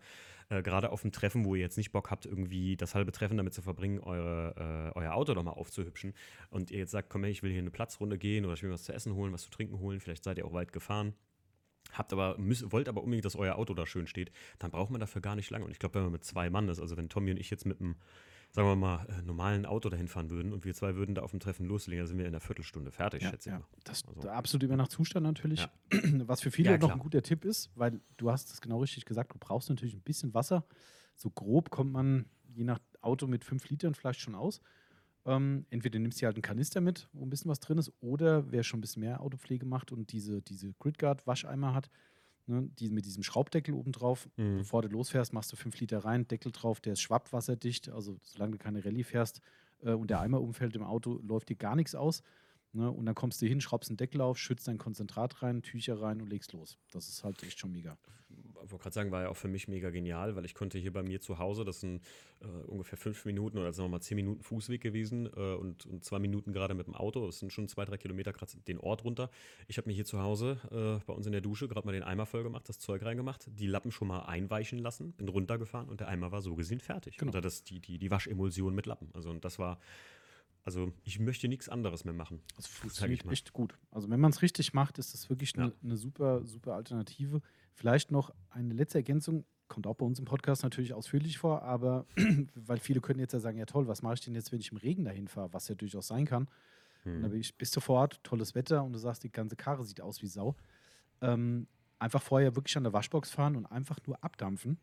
[0.49, 3.37] äh, gerade auf dem Treffen, wo ihr jetzt nicht Bock habt, irgendwie das halbe Treffen
[3.37, 6.13] damit zu verbringen, eure, äh, euer Auto nochmal aufzuhübschen
[6.49, 8.71] und ihr jetzt sagt, komm her, ich will hier eine Platzrunde gehen oder ich will
[8.71, 11.13] was zu essen holen, was zu trinken holen, vielleicht seid ihr auch weit gefahren
[11.93, 14.99] habt aber, müsst, wollt aber unbedingt, dass euer Auto da schön steht, dann braucht man
[14.99, 15.65] dafür gar nicht lange.
[15.65, 17.65] Und ich glaube, wenn man mit zwei Mann ist, also wenn Tommy und ich jetzt
[17.65, 17.95] mit einem
[18.51, 21.31] sagen wir mal, äh, normalen Auto dahin fahren würden und wir zwei würden da auf
[21.31, 23.59] dem Treffen loslegen, dann sind wir in einer Viertelstunde fertig, ja, schätze ich ja.
[23.59, 23.67] mal.
[23.83, 24.29] Das also.
[24.29, 25.61] absolut immer nach Zustand natürlich.
[25.61, 25.71] Ja.
[26.27, 29.33] Was für viele noch ein guter Tipp ist, weil du hast es genau richtig gesagt,
[29.33, 30.65] du brauchst natürlich ein bisschen Wasser.
[31.15, 34.61] So grob kommt man je nach Auto mit fünf Litern vielleicht schon aus.
[35.25, 38.51] Ähm, entweder nimmst du halt einen Kanister mit, wo ein bisschen was drin ist, oder
[38.51, 41.89] wer schon ein bisschen mehr Autopflege macht und diese, diese Gridguard-Wascheimer hat,
[42.49, 44.27] ne, die, mit diesem Schraubdeckel oben drauf.
[44.37, 44.59] Mhm.
[44.59, 48.53] Bevor du losfährst, machst du fünf Liter rein, Deckel drauf, der ist schwappwasserdicht, also solange
[48.53, 49.41] du keine Rallye fährst
[49.83, 52.23] äh, und der Eimer umfällt im Auto, läuft dir gar nichts aus.
[52.71, 55.99] Ne, und dann kommst du hin, schraubst einen Deckel auf, schützt dein Konzentrat rein, Tücher
[55.99, 56.77] rein und legst los.
[56.91, 57.97] Das ist halt echt schon mega
[58.63, 60.93] ich wollte gerade sagen, war ja auch für mich mega genial, weil ich konnte hier
[60.93, 62.01] bei mir zu Hause, das sind
[62.41, 66.03] äh, ungefähr fünf Minuten oder sagen wir mal zehn Minuten Fußweg gewesen äh, und, und
[66.03, 67.25] zwei Minuten gerade mit dem Auto.
[67.25, 69.29] Das sind schon zwei, drei Kilometer gerade den Ort runter.
[69.67, 72.03] Ich habe mir hier zu Hause äh, bei uns in der Dusche gerade mal den
[72.03, 75.99] Eimer voll gemacht, das Zeug reingemacht, die Lappen schon mal einweichen lassen, bin runtergefahren und
[75.99, 77.17] der Eimer war so gesehen fertig.
[77.17, 77.31] Genau.
[77.31, 79.09] Oder das, die, die, die Waschemulsion mit Lappen.
[79.13, 79.79] Also und das war
[80.69, 82.43] also ich möchte nichts anderes mehr machen.
[82.55, 83.75] Das funktioniert echt gut.
[83.89, 85.73] Also wenn man es richtig macht, ist das wirklich eine, ja.
[85.83, 87.41] eine super, super Alternative.
[87.73, 92.05] Vielleicht noch eine letzte Ergänzung, kommt auch bei uns im Podcast natürlich ausführlich vor, aber
[92.53, 94.71] weil viele können jetzt ja sagen, ja toll, was mache ich denn jetzt, wenn ich
[94.71, 96.47] im Regen dahin fahre, was ja durchaus sein kann.
[97.01, 97.23] Hm.
[97.23, 100.21] Dann bist du vor Ort, tolles Wetter und du sagst, die ganze Karre sieht aus
[100.21, 100.55] wie Sau.
[101.21, 101.65] Ähm,
[101.97, 104.77] einfach vorher wirklich an der Waschbox fahren und einfach nur abdampfen,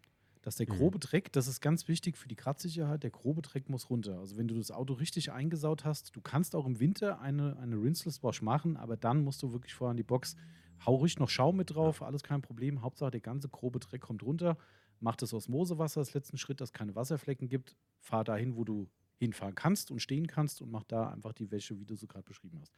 [0.46, 0.78] dass der mhm.
[0.78, 4.20] grobe Dreck, das ist ganz wichtig für die Kratzsicherheit, der grobe Dreck muss runter.
[4.20, 7.74] Also wenn du das Auto richtig eingesaut hast, du kannst auch im Winter eine, eine
[7.74, 10.36] Rinseless Wash machen, aber dann musst du wirklich vorher an die Box
[10.84, 12.82] hau ruhig noch Schaum mit drauf, alles kein Problem.
[12.82, 14.56] Hauptsache der ganze grobe Dreck kommt runter.
[15.00, 17.76] Mach das Osmosewasser als letzten Schritt, dass es keine Wasserflecken gibt.
[17.98, 21.80] Fahr dahin, wo du hinfahren kannst und stehen kannst und mach da einfach die Wäsche,
[21.80, 22.72] wie du so gerade beschrieben hast.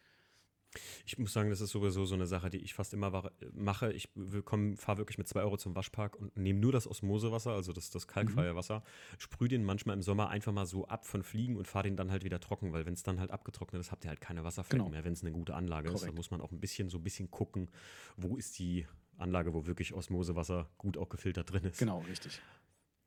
[1.07, 3.92] Ich muss sagen, das ist sowieso so eine Sache, die ich fast immer mache.
[3.92, 4.09] Ich
[4.76, 8.07] fahre wirklich mit 2 Euro zum Waschpark und nehme nur das Osmosewasser, also das, das
[8.07, 8.57] kalkfreie mhm.
[8.57, 8.83] Wasser,
[9.18, 12.11] sprühe den manchmal im Sommer einfach mal so ab von Fliegen und fahre den dann
[12.11, 14.85] halt wieder trocken, weil wenn es dann halt abgetrocknet ist, habt ihr halt keine Wasserflecken
[14.85, 14.90] genau.
[14.90, 16.02] mehr, wenn es eine gute Anlage Korrekt.
[16.02, 16.09] ist.
[16.09, 17.70] Da muss man auch ein bisschen so ein bisschen gucken,
[18.16, 21.78] wo ist die Anlage, wo wirklich Osmosewasser gut auch gefiltert drin ist.
[21.78, 22.40] Genau, richtig.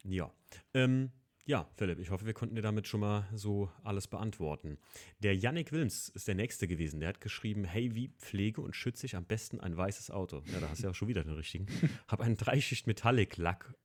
[0.03, 0.31] Ja.
[0.73, 1.11] Ähm,
[1.51, 4.77] ja, Philipp, ich hoffe, wir konnten dir damit schon mal so alles beantworten.
[5.19, 7.01] Der Yannick Wilms ist der Nächste gewesen.
[7.01, 10.43] Der hat geschrieben, hey, wie pflege und schütze ich am besten ein weißes Auto?
[10.45, 11.65] Ja, da hast du ja auch schon wieder den richtigen.
[12.07, 13.75] Hab einen Dreischicht Metallic Lack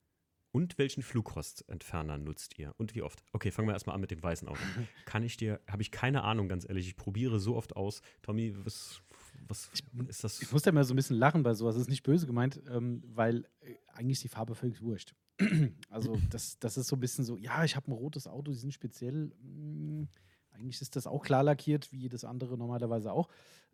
[0.52, 2.72] und welchen Flugrostentferner nutzt ihr?
[2.78, 3.20] Und wie oft?
[3.32, 4.62] Okay, fangen wir erstmal an mit dem weißen Auto.
[5.04, 6.86] Kann ich dir, habe ich keine Ahnung, ganz ehrlich.
[6.86, 8.00] Ich probiere so oft aus.
[8.22, 9.02] Tommy, was,
[9.48, 9.70] was
[10.08, 10.42] ist das?
[10.42, 11.74] Ich muss da mal so ein bisschen lachen bei sowas.
[11.74, 15.14] Das ist nicht böse gemeint, ähm, weil äh, eigentlich ist die Farbe völlig wurscht.
[15.90, 18.58] also, das, das ist so ein bisschen so, ja, ich habe ein rotes Auto, die
[18.58, 19.26] sind speziell.
[19.26, 20.08] Mh, hm,
[20.52, 23.28] eigentlich ist das auch klar lackiert, wie jedes andere normalerweise auch.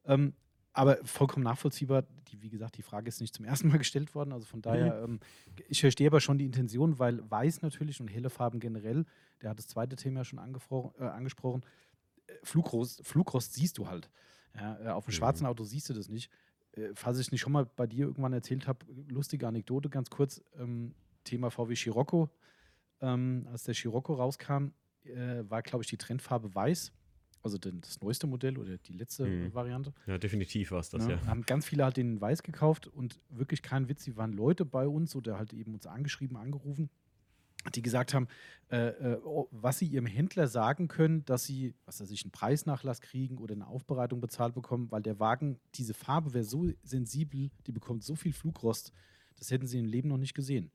[0.05, 0.35] Ähm,
[0.73, 2.05] aber vollkommen nachvollziehbar.
[2.29, 4.33] Die, wie gesagt, die Frage ist nicht zum ersten Mal gestellt worden.
[4.33, 5.15] Also von daher, mhm.
[5.15, 5.21] ähm,
[5.69, 9.05] ich verstehe aber schon die Intention, weil weiß natürlich und helle Farben generell,
[9.43, 11.63] der hat das zweite Thema schon äh, angesprochen,
[12.27, 14.11] äh, Flugrost, Flugrost siehst du halt.
[14.55, 15.17] Ja, äh, auf dem mhm.
[15.17, 16.31] schwarzen Auto siehst du das nicht.
[16.73, 20.43] Äh, falls ich nicht schon mal bei dir irgendwann erzählt habe, lustige Anekdote ganz kurz,
[20.59, 22.31] ähm, Thema VW Scirocco.
[23.01, 24.73] Ähm, als der Scirocco rauskam,
[25.05, 26.93] äh, war, glaube ich, die Trendfarbe weiß
[27.43, 29.55] also das neueste Modell oder die letzte mhm.
[29.55, 29.93] Variante.
[30.07, 31.27] Ja, definitiv war es das, ja, ja.
[31.27, 34.87] Haben ganz viele halt den Weiß gekauft und wirklich kein Witz, die waren Leute bei
[34.87, 36.89] uns oder halt eben uns angeschrieben, angerufen,
[37.71, 38.29] die gesagt haben,
[38.71, 42.33] äh, äh, oh, was sie ihrem Händler sagen können, dass sie, was weiß ich, einen
[42.33, 47.51] Preisnachlass kriegen oder eine Aufbereitung bezahlt bekommen, weil der Wagen, diese Farbe wäre so sensibel,
[47.67, 48.93] die bekommt so viel Flugrost,
[49.37, 50.71] das hätten sie im Leben noch nicht gesehen.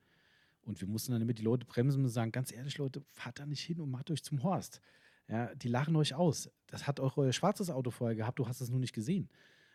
[0.62, 3.46] Und wir mussten dann immer die Leute bremsen und sagen, ganz ehrlich, Leute, fahrt da
[3.46, 4.80] nicht hin und macht euch zum Horst.
[5.26, 6.50] Ja, die lachen euch aus.
[6.66, 9.28] Das hat auch euer schwarzes Auto vorher gehabt, du hast es nur nicht gesehen.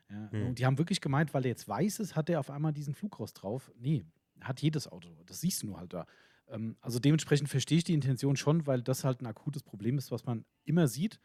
[0.09, 0.47] Ja, mhm.
[0.47, 2.93] Und die haben wirklich gemeint, weil er jetzt weiß ist, hat er auf einmal diesen
[2.93, 3.71] Flugrost drauf.
[3.79, 4.05] Nee,
[4.41, 5.09] hat jedes Auto.
[5.25, 6.05] Das siehst du nur halt da.
[6.53, 10.11] Ähm, also dementsprechend verstehe ich die Intention schon, weil das halt ein akutes Problem ist,
[10.11, 11.19] was man immer sieht.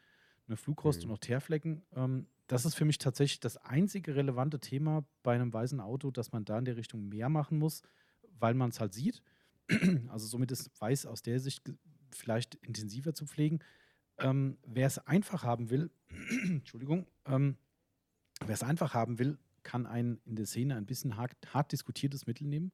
[0.47, 1.11] Eine Flugrost mhm.
[1.11, 1.83] und auch Teerflecken.
[1.95, 6.31] Ähm, das ist für mich tatsächlich das einzige relevante Thema bei einem weißen Auto, dass
[6.31, 7.83] man da in der Richtung mehr machen muss,
[8.39, 9.21] weil man es halt sieht.
[10.09, 11.71] Also somit ist Weiß aus der Sicht
[12.09, 13.59] vielleicht intensiver zu pflegen.
[14.17, 15.91] Ähm, wer es einfach haben will,
[16.43, 17.55] Entschuldigung, ähm,
[18.43, 22.25] wer es einfach haben will, kann ein in der Szene ein bisschen hart, hart diskutiertes
[22.25, 22.71] Mittel nehmen.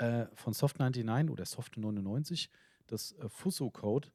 [0.00, 2.48] Äh, von Soft 99 oder Soft 99,
[2.86, 4.08] das äh, Fusso-Code.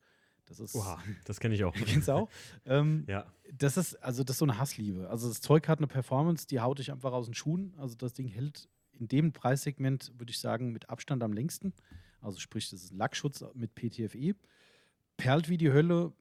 [0.47, 0.73] Das ist.
[0.73, 1.73] Oha, das kenne ich auch.
[1.85, 2.29] Kennst du auch?
[2.65, 3.31] Ähm, ja.
[3.53, 5.07] Das ist, also das ist so eine Hassliebe.
[5.09, 7.75] Also das Zeug hat eine Performance, die haut dich einfach aus den Schuhen.
[7.77, 11.71] Also das Ding hält in dem Preissegment, würde ich sagen, mit Abstand am längsten.
[12.19, 14.35] Also sprich, das ist Lackschutz mit PTFE.
[15.17, 16.13] Perlt wie die Hölle,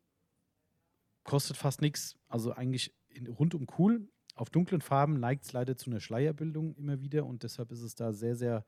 [1.23, 2.17] kostet fast nichts.
[2.29, 4.09] Also eigentlich in, rundum cool.
[4.35, 7.95] Auf dunklen Farben neigt es leider zu einer Schleierbildung immer wieder und deshalb ist es
[7.95, 8.67] da sehr, sehr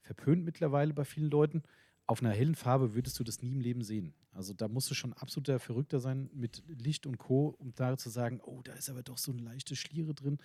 [0.00, 1.62] verpönt mittlerweile bei vielen Leuten.
[2.06, 4.14] Auf einer hellen Farbe würdest du das nie im Leben sehen.
[4.32, 8.08] Also da musst du schon absoluter Verrückter sein mit Licht und Co., um da zu
[8.08, 10.38] sagen, oh, da ist aber doch so eine leichte Schliere drin.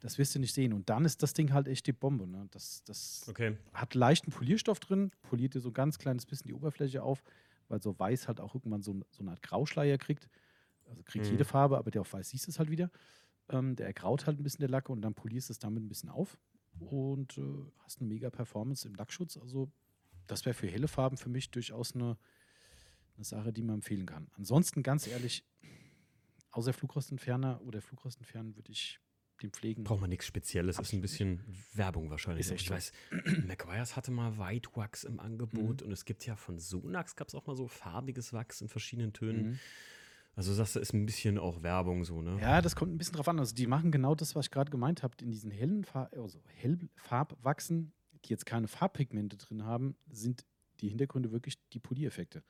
[0.00, 0.72] Das wirst du nicht sehen.
[0.72, 2.26] Und dann ist das Ding halt echt die Bombe.
[2.26, 2.46] Ne?
[2.52, 3.56] Das, das okay.
[3.72, 7.22] hat leichten Polierstoff drin, poliert dir so ein ganz kleines bisschen die Oberfläche auf,
[7.68, 10.28] weil so weiß halt auch irgendwann so, so eine Art Grauschleier kriegt.
[10.86, 11.32] Also kriegt mhm.
[11.32, 12.90] jede Farbe, aber der auf weiß siehst es halt wieder.
[13.48, 16.08] Ähm, der ergraut halt ein bisschen der Lacke und dann polierst es damit ein bisschen
[16.08, 16.38] auf
[16.80, 17.42] und äh,
[17.78, 19.36] hast eine mega Performance im Lackschutz.
[19.36, 19.70] Also
[20.26, 22.16] das wäre für helle Farben für mich durchaus eine,
[23.16, 24.28] eine Sache, die man empfehlen kann.
[24.36, 25.44] Ansonsten ganz ehrlich,
[26.50, 29.00] außer Flugrostentferner oder Flugrostentfernen würde ich
[29.42, 29.84] den pflegen.
[29.84, 31.42] Braucht man nichts Spezielles, ist ein bisschen
[31.74, 32.50] Werbung wahrscheinlich.
[32.50, 32.92] Ich weiß,
[33.46, 35.86] McGuire's hatte mal White Wax im Angebot mhm.
[35.86, 39.12] und es gibt ja von Sonax gab es auch mal so farbiges Wachs in verschiedenen
[39.12, 39.50] Tönen.
[39.50, 39.58] Mhm.
[40.36, 42.38] Also sagst du, ist ein bisschen auch Werbung so, ne?
[42.40, 43.38] Ja, das kommt ein bisschen drauf an.
[43.38, 45.14] Also die machen genau das, was ich gerade gemeint habe.
[45.22, 47.92] In diesen hellen Farb, also Hellfarbwachsen,
[48.24, 50.44] die jetzt keine Farbpigmente drin haben, sind
[50.80, 52.42] die Hintergründe wirklich die Poliereffekte.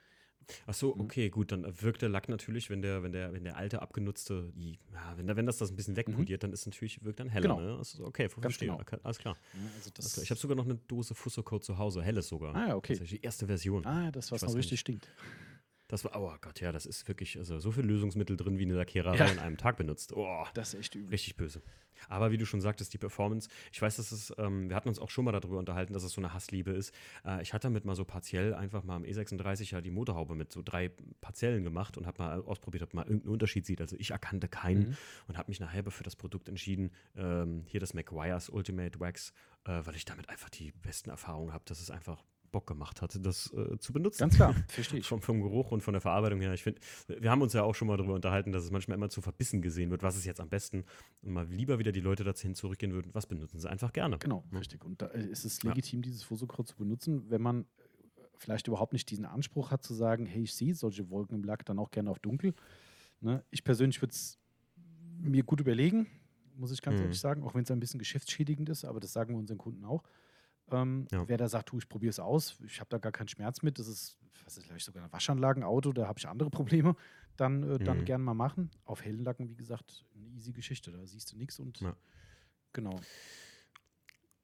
[0.66, 1.02] Ach so, mhm.
[1.02, 4.52] okay, gut, dann wirkt der Lack natürlich, wenn der, wenn der, wenn der alte abgenutzte,
[4.54, 6.48] die, ja, wenn, wenn das das ein bisschen wegpoliert, mhm.
[6.48, 7.60] dann ist natürlich, wirkt dann heller, genau.
[7.60, 7.76] ne?
[7.78, 8.68] Also, okay, verstehe.
[8.68, 8.80] Genau.
[9.02, 9.36] Alles klar.
[9.54, 10.22] Ja, also alles klar.
[10.22, 12.54] Ich habe sogar noch eine Dose Fussocode zu Hause, helles sogar.
[12.54, 12.94] Ah, okay.
[12.94, 13.84] Das ist die erste Version.
[13.86, 15.08] Ah, das, was noch richtig stinkt.
[15.94, 18.74] Das war, oh Gott, ja, das ist wirklich, also so viel Lösungsmittel drin, wie eine
[18.74, 19.26] Lackiererei ja.
[19.26, 20.12] in einem Tag benutzt.
[20.12, 21.10] Oh, das ist echt übel.
[21.10, 21.62] Richtig böse.
[22.08, 24.98] Aber wie du schon sagtest, die Performance, ich weiß, dass es, ähm, wir hatten uns
[24.98, 26.92] auch schon mal darüber unterhalten, dass es so eine Hassliebe ist.
[27.24, 30.50] Äh, ich hatte damit mal so partiell einfach mal am E36 ja die Motorhaube mit
[30.50, 33.80] so drei Parzellen gemacht und habe mal ausprobiert, ob man irgendeinen Unterschied sieht.
[33.80, 34.96] Also ich erkannte keinen mhm.
[35.28, 39.32] und habe mich nachher für das Produkt entschieden, ähm, hier das McGuire's Ultimate Wax,
[39.64, 41.62] äh, weil ich damit einfach die besten Erfahrungen habe.
[41.68, 44.20] Das ist einfach Bock gemacht hat, das äh, zu benutzen.
[44.20, 45.08] Ganz klar, verstehe ich.
[45.08, 46.54] Vom, vom Geruch und von der Verarbeitung her.
[46.54, 49.10] Ich finde, wir haben uns ja auch schon mal darüber unterhalten, dass es manchmal immer
[49.10, 50.84] zu verbissen gesehen wird, was ist jetzt am besten
[51.22, 54.18] und mal lieber wieder die Leute dahin zurückgehen würden, was benutzen sie einfach gerne.
[54.18, 54.58] Genau, ja.
[54.58, 54.84] richtig.
[54.84, 56.02] Und da ist es legitim, ja.
[56.04, 57.66] dieses Fosokreuz zu benutzen, wenn man
[58.38, 61.64] vielleicht überhaupt nicht diesen Anspruch hat zu sagen, hey, ich sehe solche Wolken im Lack
[61.66, 62.54] dann auch gerne auf dunkel.
[63.20, 63.42] Ne?
[63.50, 64.38] Ich persönlich würde es
[65.18, 66.06] mir gut überlegen,
[66.56, 67.02] muss ich ganz mhm.
[67.02, 69.84] ehrlich sagen, auch wenn es ein bisschen geschäftsschädigend ist, aber das sagen wir unseren Kunden
[69.84, 70.04] auch.
[70.70, 71.28] Ähm, ja.
[71.28, 73.78] Wer da sagt, tu, ich probiere es aus, ich habe da gar keinen Schmerz mit,
[73.78, 76.96] das ist, was ist vielleicht sogar ein Waschanlagenauto, da habe ich andere Probleme,
[77.36, 78.04] dann, äh, dann mhm.
[78.04, 78.70] gerne mal machen.
[78.84, 81.94] Auf hellen Lacken, wie gesagt, eine easy Geschichte, da siehst du nichts und ja.
[82.72, 82.98] genau.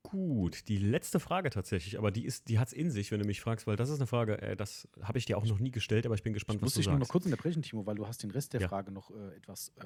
[0.03, 3.41] Gut, die letzte Frage tatsächlich, aber die die hat es in sich, wenn du mich
[3.41, 6.07] fragst, weil das ist eine Frage, äh, das habe ich dir auch noch nie gestellt,
[6.07, 6.87] aber ich bin gespannt, ich was du sagst.
[6.87, 8.69] Ich muss dich nur noch kurz unterbrechen, Timo, weil du hast den Rest der ja.
[8.69, 9.85] Frage noch äh, etwas äh,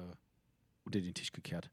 [0.83, 1.69] unter den Tisch gekehrt.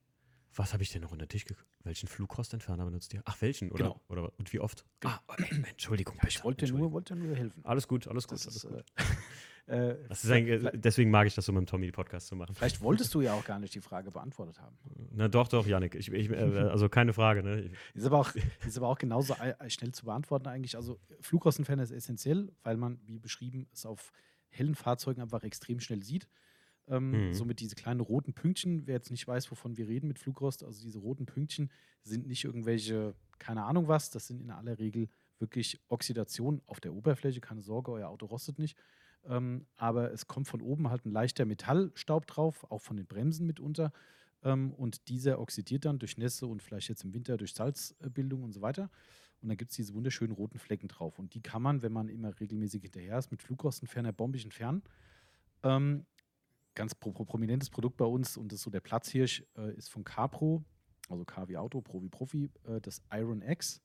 [0.55, 1.67] Was habe ich denn noch unter den Tisch gekehrt?
[1.83, 3.23] Welchen Flugrostentferner benutzt ihr?
[3.25, 3.71] Ach, welchen?
[3.71, 4.01] Oder, genau.
[4.09, 4.85] oder und wie oft?
[5.05, 5.19] Ah,
[5.71, 6.17] Entschuldigung.
[6.23, 7.65] Ja, ich wollte nur, wollte nur helfen.
[7.65, 8.41] Alles gut, alles gut.
[8.41, 8.85] Alles ist, gut.
[9.67, 12.55] Äh, das ist ein, deswegen mag ich das so mit dem Tommy Podcast zu machen.
[12.55, 14.77] Vielleicht wolltest du ja auch gar nicht die Frage beantwortet haben.
[15.13, 15.95] Na doch, doch, Janik.
[15.95, 16.35] Ich, ich, äh,
[16.71, 17.43] also keine Frage.
[17.43, 17.71] Ne?
[17.95, 18.35] Ist, aber auch,
[18.67, 19.37] ist aber auch genauso
[19.69, 20.77] schnell zu beantworten eigentlich.
[20.77, 24.13] Also Flugrostenferner ist essentiell, weil man, wie beschrieben, es auf
[24.49, 26.29] hellen Fahrzeugen einfach extrem schnell sieht.
[26.89, 27.35] Ähm, mhm.
[27.35, 30.83] Somit diese kleinen roten Pünktchen, wer jetzt nicht weiß, wovon wir reden mit Flugrost, also
[30.83, 31.71] diese roten Pünktchen
[32.03, 35.09] sind nicht irgendwelche, keine Ahnung was, das sind in aller Regel
[35.43, 37.41] wirklich Oxidation auf der Oberfläche.
[37.41, 38.79] Keine Sorge, euer Auto rostet nicht.
[39.25, 43.47] Ähm, aber es kommt von oben halt ein leichter Metallstaub drauf, auch von den Bremsen
[43.47, 43.93] mitunter.
[44.43, 48.53] Ähm, und dieser oxidiert dann durch Nässe und vielleicht jetzt im Winter durch Salzbildung und
[48.53, 48.91] so weiter.
[49.41, 51.19] Und dann gibt es diese wunderschönen roten Flecken drauf.
[51.19, 54.83] Und die kann man, wenn man immer regelmäßig hinterher ist, mit Flugrostenferner bombig entfernen.
[55.65, 56.07] Ähm,
[56.75, 59.91] ganz pro, pro, prominentes Produkt bei uns und das ist so der Platzhirsch, äh, ist
[59.91, 60.65] von Capro,
[61.09, 63.81] also K wie Auto, Pro wie Profi, äh, das Iron X.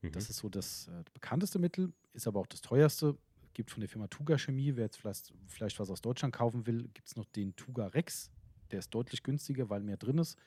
[0.00, 0.12] Mhm.
[0.12, 3.16] Das ist so das äh, bekannteste Mittel, ist aber auch das teuerste.
[3.54, 6.88] Gibt von der Firma Tuga Chemie, wer jetzt vielleicht, vielleicht was aus Deutschland kaufen will,
[6.94, 8.30] gibt es noch den Tuga Rex.
[8.70, 10.38] Der ist deutlich günstiger, weil mehr drin ist.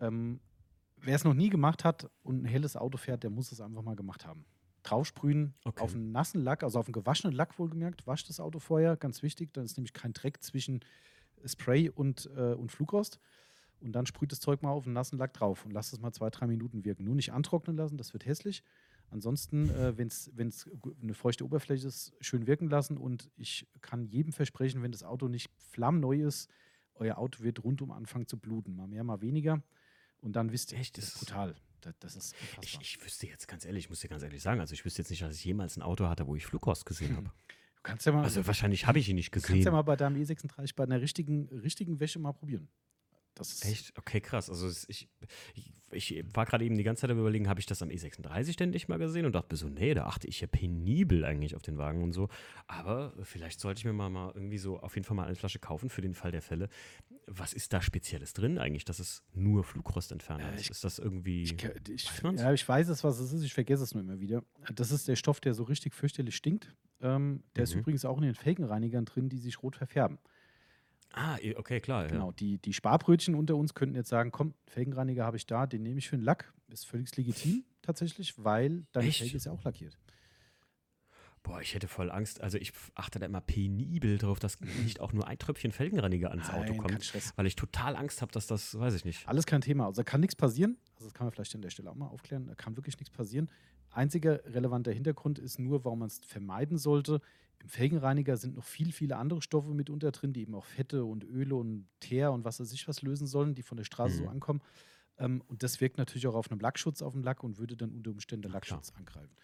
[0.00, 0.40] Ähm,
[0.96, 3.82] wer es noch nie gemacht hat und ein helles Auto fährt, der muss es einfach
[3.82, 4.44] mal gemacht haben
[4.82, 5.82] draufsprühen okay.
[5.82, 8.06] auf einen nassen Lack, also auf einen gewaschenen Lack wohlgemerkt.
[8.06, 9.52] Wascht das Auto vorher, ganz wichtig.
[9.52, 10.80] Dann ist nämlich kein Dreck zwischen
[11.44, 13.18] Spray und, äh, und Flugrost.
[13.80, 16.12] Und dann sprüht das Zeug mal auf einen nassen Lack drauf und lasst es mal
[16.12, 17.04] zwei, drei Minuten wirken.
[17.04, 18.62] Nur nicht antrocknen lassen, das wird hässlich.
[19.10, 20.70] Ansonsten, äh, wenn es
[21.02, 22.96] eine feuchte Oberfläche ist, schön wirken lassen.
[22.96, 26.48] Und ich kann jedem versprechen, wenn das Auto nicht flammneu ist,
[26.94, 28.76] euer Auto wird rundum anfangen zu bluten.
[28.76, 29.62] Mal mehr, mal weniger.
[30.20, 31.54] Und dann wisst ihr, echt, das ist brutal.
[31.82, 34.60] Das, das ist ich, ich, wüsste jetzt ganz ehrlich, ich muss dir ganz ehrlich sagen,
[34.60, 37.16] also ich wüsste jetzt nicht, dass ich jemals ein Auto hatte, wo ich Flugrost gesehen
[37.16, 37.30] habe.
[37.74, 38.22] Du kannst ja mal.
[38.22, 39.48] Also wahrscheinlich habe ich ihn nicht gesehen.
[39.48, 42.68] Du kannst ja mal bei deinem E36 bei einer richtigen, richtigen Wäsche mal probieren.
[43.38, 43.92] Echt?
[43.96, 44.50] Okay, krass.
[44.50, 45.08] Also ich,
[45.52, 48.56] ich, ich war gerade eben die ganze Zeit am überlegen, habe ich das am E36
[48.56, 51.62] denn nicht mal gesehen und dachte so, nee, da achte ich ja penibel eigentlich auf
[51.62, 52.28] den Wagen und so.
[52.66, 55.58] Aber vielleicht sollte ich mir mal, mal irgendwie so auf jeden Fall mal eine Flasche
[55.58, 56.68] kaufen für den Fall der Fälle.
[57.26, 60.70] Was ist da Spezielles drin eigentlich, dass es nur Flugrostentferner ist?
[60.70, 61.42] ist das irgendwie.
[61.42, 61.56] Ich,
[61.88, 64.42] ich, ja, ich weiß es, was es ist, ich vergesse es nur immer wieder.
[64.74, 66.74] Das ist der Stoff, der so richtig fürchterlich stinkt.
[67.00, 67.64] Ähm, der mhm.
[67.64, 70.18] ist übrigens auch in den Felgenreinigern drin, die sich rot verfärben.
[71.12, 72.08] Ah, okay, klar.
[72.08, 72.32] Genau, ja.
[72.32, 75.98] die, die Sparbrötchen unter uns könnten jetzt sagen, komm, Felgenreiniger habe ich da, den nehme
[75.98, 76.52] ich für den Lack.
[76.68, 79.18] Ist völlig legitim tatsächlich, weil deine Echt?
[79.18, 79.98] Felge ist ja auch lackiert.
[81.42, 82.40] Boah, ich hätte voll Angst.
[82.40, 86.48] Also ich achte da immer penibel drauf, dass nicht auch nur ein Tröpfchen Felgenreiniger ans
[86.48, 87.36] Nein, Auto kommt.
[87.36, 89.26] Weil ich total Angst habe, dass das, weiß ich nicht.
[89.28, 89.86] Alles kein Thema.
[89.86, 90.78] Also da kann nichts passieren.
[90.94, 92.46] Also das kann man vielleicht an der Stelle auch mal aufklären.
[92.46, 93.50] Da kann wirklich nichts passieren.
[93.90, 97.20] Einziger relevanter Hintergrund ist nur, warum man es vermeiden sollte.
[97.62, 101.24] Im Felgenreiniger sind noch viel, viele andere Stoffe mitunter drin, die eben auch Fette und
[101.24, 104.24] Öle und Teer und was weiß ich was lösen sollen, die von der Straße mhm.
[104.24, 104.60] so ankommen.
[105.18, 107.92] Ähm, und das wirkt natürlich auch auf einem Lackschutz auf dem Lack und würde dann
[107.92, 109.34] unter Umständen den Lackschutz ja, angreifen.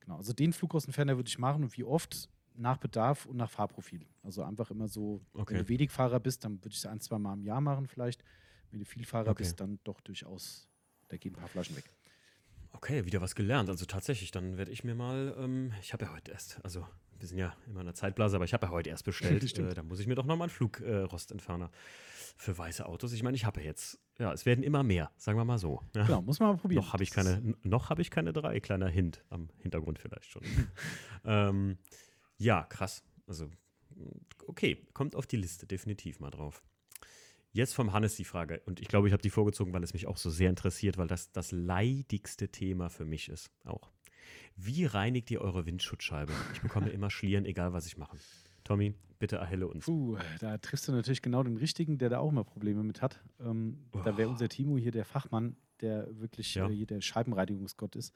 [0.00, 2.28] Genau, also den Flugkostenferner würde ich machen und wie oft?
[2.56, 4.06] Nach Bedarf und nach Fahrprofil.
[4.22, 5.54] Also einfach immer so, okay.
[5.54, 7.88] wenn du wenig Fahrer bist, dann würde ich es ein, zwei Mal im Jahr machen
[7.88, 8.22] vielleicht.
[8.70, 9.42] Wenn du viel Fahrer okay.
[9.42, 10.68] bist, dann doch durchaus,
[11.08, 11.84] da gehen ein paar Flaschen weg.
[12.70, 13.68] Okay, wieder was gelernt.
[13.70, 16.86] Also tatsächlich, dann werde ich mir mal, ähm, ich habe ja heute erst, also
[17.18, 19.42] wir sind ja immer in der Zeitblase, aber ich habe ja heute erst bestellt.
[19.58, 23.12] äh, da muss ich mir doch nochmal einen Flugrostentferner äh, für weiße Autos.
[23.12, 25.82] Ich meine, ich habe ja jetzt, ja, es werden immer mehr, sagen wir mal so.
[25.94, 26.04] Ja.
[26.04, 26.82] Genau, muss man mal probieren.
[26.82, 30.42] Noch habe ich keine, noch habe ich keine drei, kleiner Hint am Hintergrund vielleicht schon.
[31.24, 31.78] ähm,
[32.36, 33.04] ja, krass.
[33.26, 33.50] Also,
[34.46, 36.62] okay, kommt auf die Liste, definitiv mal drauf.
[37.52, 40.08] Jetzt vom Hannes die Frage, und ich glaube, ich habe die vorgezogen, weil es mich
[40.08, 43.48] auch so sehr interessiert, weil das das leidigste Thema für mich ist.
[43.62, 43.92] Auch.
[44.56, 46.32] Wie reinigt ihr eure Windschutzscheibe?
[46.52, 48.16] Ich bekomme immer Schlieren, egal was ich mache.
[48.62, 49.84] Tommy, bitte erhelle uns.
[49.84, 53.22] Puh, da triffst du natürlich genau den Richtigen, der da auch immer Probleme mit hat.
[53.40, 54.00] Ähm, oh.
[54.04, 56.68] Da wäre unser Timo hier der Fachmann, der wirklich ja.
[56.68, 58.14] äh, der Scheibenreinigungsgott ist.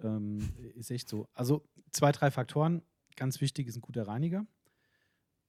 [0.00, 1.28] Ähm, ist echt so.
[1.34, 2.82] Also zwei, drei Faktoren.
[3.16, 4.46] Ganz wichtig ist ein guter Reiniger.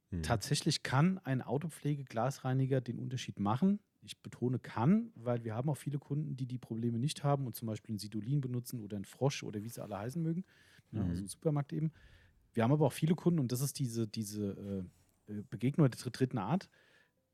[0.10, 0.24] Hm.
[0.24, 3.80] Tatsächlich kann ein Autopflege-Glasreiniger den Unterschied machen.
[4.06, 7.56] Ich betone kann, weil wir haben auch viele Kunden, die die Probleme nicht haben und
[7.56, 10.44] zum Beispiel ein Sidolin benutzen oder ein Frosch oder wie sie alle heißen mögen.
[10.92, 11.10] Ja, mhm.
[11.10, 11.92] Also im Supermarkt eben.
[12.54, 14.86] Wir haben aber auch viele Kunden und das ist diese, diese
[15.28, 16.70] äh, Begegnung der dritten Art.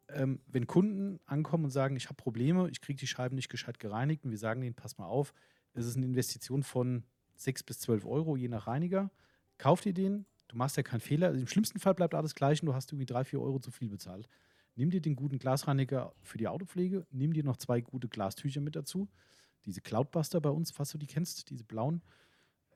[0.08, 3.80] Ähm, wenn Kunden ankommen und sagen, ich habe Probleme, ich kriege die Scheiben nicht gescheit
[3.80, 5.34] gereinigt und wir sagen denen, pass mal auf,
[5.74, 7.04] es ist eine Investition von
[7.36, 9.12] 6 bis 12 Euro je nach Reiniger.
[9.58, 11.32] Kauf dir den, du machst ja keinen Fehler.
[11.34, 13.90] Im schlimmsten Fall bleibt alles gleich und du hast irgendwie 3, 4 Euro zu viel
[13.90, 14.28] bezahlt.
[14.76, 18.76] Nimm dir den guten Glasreiniger für die Autopflege, nimm dir noch zwei gute Glastücher mit
[18.76, 19.10] dazu.
[19.66, 22.02] Diese Cloudbuster bei uns, falls du die kennst, diese blauen.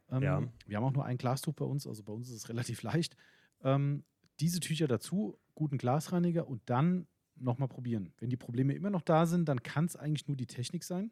[0.09, 0.43] Ähm, ja.
[0.65, 3.15] Wir haben auch nur ein Glastuch bei uns, also bei uns ist es relativ leicht.
[3.63, 4.03] Ähm,
[4.39, 8.13] diese Tücher dazu, guten Glasreiniger und dann nochmal probieren.
[8.19, 11.11] Wenn die Probleme immer noch da sind, dann kann es eigentlich nur die Technik sein.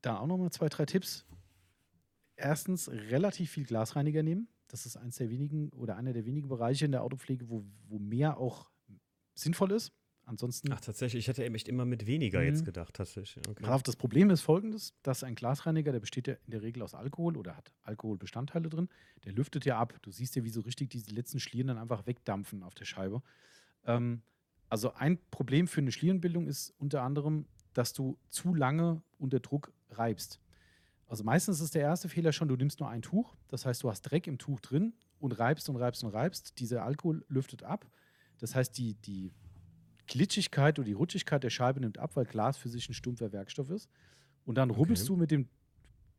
[0.00, 1.24] Da auch nochmal zwei, drei Tipps.
[2.36, 4.48] Erstens, relativ viel Glasreiniger nehmen.
[4.68, 7.98] Das ist eins der wenigen oder einer der wenigen Bereiche in der Autopflege, wo, wo
[7.98, 8.70] mehr auch
[9.34, 9.92] sinnvoll ist.
[10.24, 10.72] Ansonsten.
[10.72, 12.46] Ach, tatsächlich, ich hätte echt immer mit weniger mhm.
[12.46, 13.46] jetzt gedacht, tatsächlich.
[13.48, 13.62] Okay.
[13.62, 16.94] Brav, das Problem ist folgendes: dass ein Glasreiniger, der besteht ja in der Regel aus
[16.94, 18.88] Alkohol oder hat Alkoholbestandteile drin,
[19.24, 19.94] der lüftet ja ab.
[20.02, 23.22] Du siehst ja, wie so richtig diese letzten Schlieren dann einfach wegdampfen auf der Scheibe.
[23.84, 24.22] Ähm,
[24.68, 29.72] also ein Problem für eine Schlierenbildung ist unter anderem, dass du zu lange unter Druck
[29.90, 30.40] reibst.
[31.08, 33.90] Also meistens ist der erste Fehler schon, du nimmst nur ein Tuch, das heißt, du
[33.90, 36.58] hast Dreck im Tuch drin und reibst und reibst und reibst.
[36.58, 37.86] Dieser Alkohol lüftet ab
[38.42, 39.30] das heißt, die, die
[40.08, 43.70] Glitschigkeit oder die Rutschigkeit der Scheibe nimmt ab, weil Glas für sich ein stumpfer Werkstoff
[43.70, 43.88] ist.
[44.44, 45.14] Und dann rubbelst okay.
[45.14, 45.48] du mit dem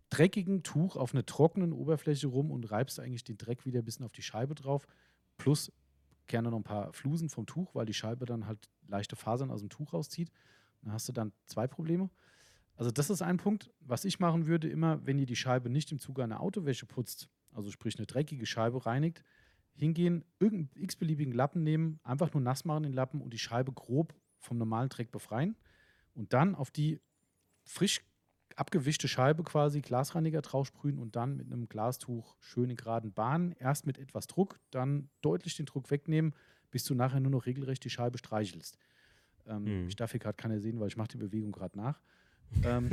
[0.10, 4.06] dreckigen Tuch auf einer trockenen Oberfläche rum und reibst eigentlich den Dreck wieder ein bisschen
[4.06, 4.88] auf die Scheibe drauf.
[5.38, 5.70] Plus
[6.28, 9.60] gerne noch ein paar Flusen vom Tuch, weil die Scheibe dann halt leichte Fasern aus
[9.60, 10.32] dem Tuch rauszieht.
[10.82, 12.10] Dann hast du dann zwei Probleme.
[12.78, 13.70] Also das ist ein Punkt.
[13.82, 17.28] Was ich machen würde, immer, wenn ihr die Scheibe nicht im Zuge einer Autowäsche putzt,
[17.52, 19.26] also sprich eine dreckige Scheibe reinigt,
[19.76, 24.14] hingehen, irgendeinen x-beliebigen Lappen nehmen, einfach nur nass machen den Lappen und die Scheibe grob
[24.38, 25.56] vom normalen Dreck befreien
[26.14, 27.00] und dann auf die
[27.64, 28.02] frisch
[28.56, 33.88] abgewischte Scheibe quasi Glasreiniger draufsprühen und dann mit einem Glastuch schön in geraden Bahnen, erst
[33.88, 36.36] mit etwas Druck, dann deutlich den Druck wegnehmen,
[36.70, 38.78] bis du nachher nur noch regelrecht die Scheibe streichelst.
[39.48, 39.88] Ähm, mhm.
[39.88, 42.00] Ich darf hier gerade keiner sehen, weil ich mache die Bewegung gerade nach.
[42.64, 42.90] ähm,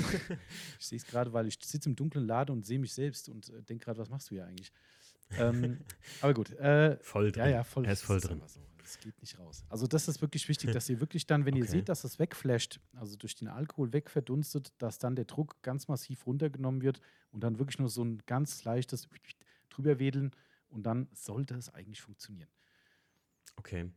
[0.78, 3.51] ich sehe es gerade, weil ich sitze im dunklen Laden und sehe mich selbst und
[3.51, 4.72] äh, denke gerade, was machst du hier eigentlich?
[5.39, 5.78] Ähm,
[6.20, 6.51] aber gut.
[6.59, 7.45] Äh, voll drin.
[7.45, 7.85] Ja, ja, voll.
[7.85, 8.43] Er ist voll drin.
[8.47, 8.61] So.
[8.78, 9.64] Das geht nicht raus.
[9.68, 11.62] Also das ist wirklich wichtig, dass ihr wirklich dann, wenn okay.
[11.62, 15.87] ihr seht, dass das wegflasht, also durch den Alkohol wegverdunstet, dass dann der Druck ganz
[15.87, 17.01] massiv runtergenommen wird
[17.31, 19.09] und dann wirklich nur so ein ganz leichtes
[19.68, 20.33] drüberwedeln
[20.68, 22.49] und dann sollte es eigentlich funktionieren.
[23.57, 23.91] Okay.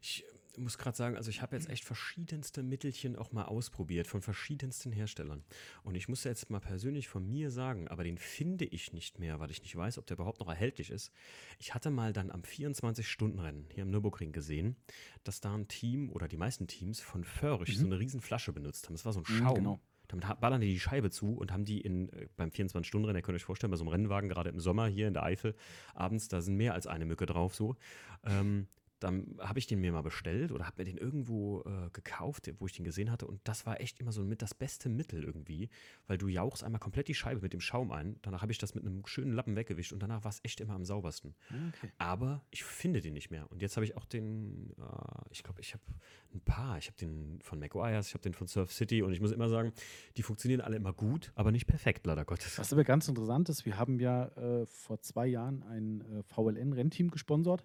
[0.00, 0.24] Ich
[0.58, 4.92] muss gerade sagen, also ich habe jetzt echt verschiedenste Mittelchen auch mal ausprobiert von verschiedensten
[4.92, 5.44] Herstellern.
[5.82, 9.40] Und ich muss jetzt mal persönlich von mir sagen, aber den finde ich nicht mehr,
[9.40, 11.12] weil ich nicht weiß, ob der überhaupt noch erhältlich ist.
[11.58, 14.76] Ich hatte mal dann am 24-Stunden-Rennen hier im Nürburgring gesehen,
[15.24, 17.80] dass da ein Team oder die meisten Teams von Förrisch mhm.
[17.80, 18.94] so eine riesen Flasche benutzt haben.
[18.94, 19.50] Das war so ein mhm, Schaum.
[19.50, 19.80] Mhm, genau.
[20.08, 23.36] Damit ballern die die Scheibe zu und haben die in, äh, beim 24-Stunden-Rennen, ihr könnt
[23.36, 25.54] euch vorstellen, bei so einem Rennwagen, gerade im Sommer hier in der Eifel,
[25.94, 27.76] abends, da sind mehr als eine Mücke drauf so.
[28.24, 28.68] Ähm,
[29.00, 32.66] dann habe ich den mir mal bestellt oder habe mir den irgendwo äh, gekauft, wo
[32.66, 33.26] ich den gesehen hatte.
[33.26, 35.68] Und das war echt immer so mit das beste Mittel irgendwie,
[36.06, 38.16] weil du jauchst einmal komplett die Scheibe mit dem Schaum ein.
[38.22, 40.74] Danach habe ich das mit einem schönen Lappen weggewischt und danach war es echt immer
[40.74, 41.34] am saubersten.
[41.50, 41.92] Okay.
[41.98, 43.50] Aber ich finde den nicht mehr.
[43.50, 44.84] Und jetzt habe ich auch den, äh,
[45.30, 45.84] ich glaube, ich habe
[46.32, 46.78] ein paar.
[46.78, 49.48] Ich habe den von McGuire's, ich habe den von Surf City und ich muss immer
[49.48, 49.72] sagen,
[50.16, 52.58] die funktionieren alle immer gut, aber nicht perfekt, leider Gottes.
[52.58, 57.10] Was aber ganz interessant ist, wir haben ja äh, vor zwei Jahren ein äh, VLN-Rennteam
[57.10, 57.64] gesponsert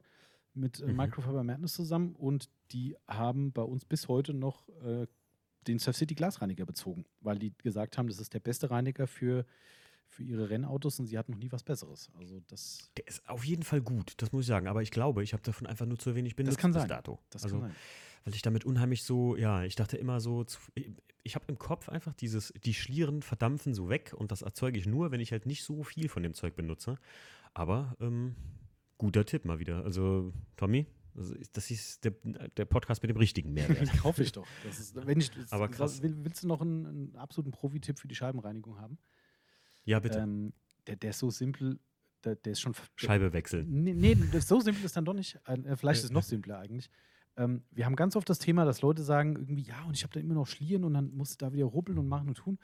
[0.53, 0.97] mit äh, mhm.
[0.97, 5.07] Microfiber Madness zusammen und die haben bei uns bis heute noch äh,
[5.67, 9.45] den Surf City Glasreiniger bezogen, weil die gesagt haben, das ist der beste Reiniger für,
[10.07, 12.09] für ihre Rennautos und sie hatten noch nie was Besseres.
[12.17, 14.67] Also das der ist auf jeden Fall gut, das muss ich sagen.
[14.67, 16.83] Aber ich glaube, ich habe davon einfach nur zu wenig benutzt das kann sein.
[16.83, 17.19] bis dato.
[17.29, 17.75] Das also, kann sein.
[18.23, 20.45] Weil ich damit unheimlich so, ja, ich dachte immer so,
[21.23, 24.85] ich habe im Kopf einfach dieses, die Schlieren verdampfen so weg und das erzeuge ich
[24.85, 26.97] nur, wenn ich halt nicht so viel von dem Zeug benutze.
[27.53, 28.35] Aber ähm,
[29.01, 29.83] Guter Tipp mal wieder.
[29.83, 30.85] Also, Tommy,
[31.53, 32.13] das ist der,
[32.55, 33.91] der Podcast mit dem richtigen Mehrwert.
[33.97, 34.45] Kaufe ich doch.
[34.69, 36.03] Ist, wenn ich, Aber krass.
[36.03, 38.99] Willst du noch einen, einen absoluten Profi-Tipp für die Scheibenreinigung haben?
[39.85, 40.19] Ja, bitte.
[40.19, 40.53] Ähm,
[40.85, 41.79] der, der ist so simpel,
[42.23, 42.75] der, der ist schon.
[42.95, 43.65] Scheibe wechseln.
[43.83, 45.39] Nee, nee so simpel ist dann doch nicht.
[45.47, 46.91] Äh, vielleicht ist es noch simpler eigentlich.
[47.37, 50.13] Ähm, wir haben ganz oft das Thema, dass Leute sagen, irgendwie, ja, und ich habe
[50.13, 52.59] da immer noch Schlieren und dann muss ich da wieder ruppeln und machen und tun.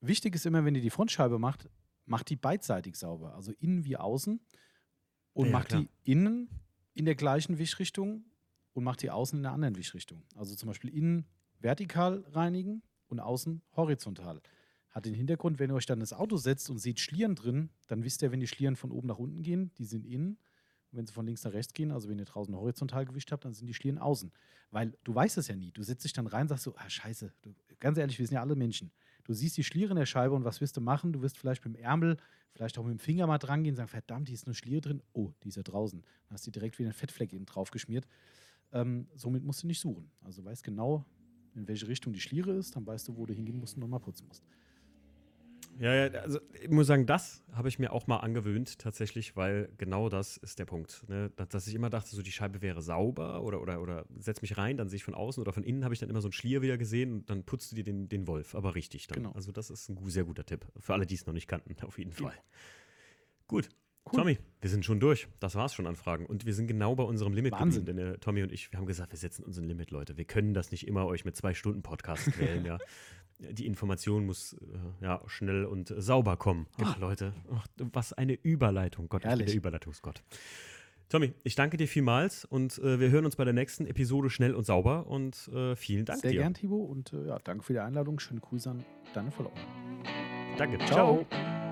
[0.00, 1.68] Wichtig ist immer, wenn ihr die Frontscheibe macht,
[2.04, 4.40] macht die beidseitig sauber, also innen wie außen
[5.32, 5.82] und ja, macht klar.
[5.82, 6.48] die innen
[6.94, 8.24] in der gleichen Wischrichtung
[8.72, 10.22] und macht die außen in der anderen Wischrichtung.
[10.36, 11.26] Also zum Beispiel innen
[11.60, 14.40] vertikal reinigen und außen horizontal.
[14.90, 18.04] Hat den Hintergrund, wenn ihr euch dann ins Auto setzt und seht Schlieren drin, dann
[18.04, 20.38] wisst ihr, wenn die Schlieren von oben nach unten gehen, die sind innen.
[20.90, 23.46] Und wenn sie von links nach rechts gehen, also wenn ihr draußen horizontal gewischt habt,
[23.46, 24.30] dann sind die Schlieren außen.
[24.70, 25.72] Weil du weißt es ja nie.
[25.72, 27.32] Du setzt dich dann rein und sagst so, ah, scheiße.
[27.40, 28.92] Du, ganz ehrlich, wir sind ja alle Menschen.
[29.24, 31.12] Du siehst die Schliere in der Scheibe und was wirst du machen?
[31.12, 32.16] Du wirst vielleicht mit dem Ärmel,
[32.52, 34.80] vielleicht auch mit dem Finger mal dran gehen und sagen, verdammt, hier ist eine Schliere
[34.80, 35.02] drin.
[35.12, 36.00] Oh, die ist ja draußen.
[36.00, 38.06] Dann hast du direkt wieder einen Fettfleck innen drauf geschmiert.
[38.72, 40.10] Ähm, somit musst du nicht suchen.
[40.22, 41.04] Also du weißt genau,
[41.54, 44.00] in welche Richtung die Schliere ist, dann weißt du, wo du hingehen musst und nochmal
[44.00, 44.42] putzen musst.
[45.78, 49.70] Ja, ja, also ich muss sagen, das habe ich mir auch mal angewöhnt tatsächlich, weil
[49.78, 51.04] genau das ist der Punkt.
[51.08, 51.30] Ne?
[51.30, 54.76] Dass ich immer dachte, so die Scheibe wäre sauber oder, oder, oder setz mich rein,
[54.76, 56.62] dann sehe ich von außen oder von innen habe ich dann immer so einen Schlier
[56.62, 59.22] wieder gesehen und dann putzt du dir den, den Wolf, aber richtig dann.
[59.22, 59.32] Genau.
[59.32, 60.66] Also das ist ein sehr guter Tipp.
[60.78, 62.32] Für alle, die es noch nicht kannten, auf jeden Fall.
[62.32, 62.42] Ja.
[63.46, 63.68] Gut.
[64.04, 64.18] Cool.
[64.18, 65.28] Tommy, wir sind schon durch.
[65.38, 66.26] Das war's schon an Fragen.
[66.26, 67.84] Und wir sind genau bei unserem Limit Wahnsinn.
[67.84, 70.16] Denn äh, Tommy und ich, wir haben gesagt, wir setzen uns ein Limit, Leute.
[70.16, 72.78] Wir können das nicht immer euch mit zwei Stunden Podcast quälen, ja.
[73.38, 76.66] die Information muss äh, ja, schnell und sauber kommen.
[76.82, 79.08] Ach, Leute, ach, was eine Überleitung.
[79.08, 79.46] Gott, Herrlich.
[79.46, 80.22] der Überleitungsgott.
[81.12, 84.54] Tommy, ich danke dir vielmals und äh, wir hören uns bei der nächsten Episode schnell
[84.54, 86.36] und sauber und äh, vielen Dank Sehr dir.
[86.36, 88.18] Sehr gern, Thibaut, und äh, ja, danke für die Einladung.
[88.18, 88.82] Schöne Grüße an
[89.12, 89.52] deine Follower.
[90.56, 90.78] Danke.
[90.86, 91.26] Ciao.
[91.30, 91.71] Ciao.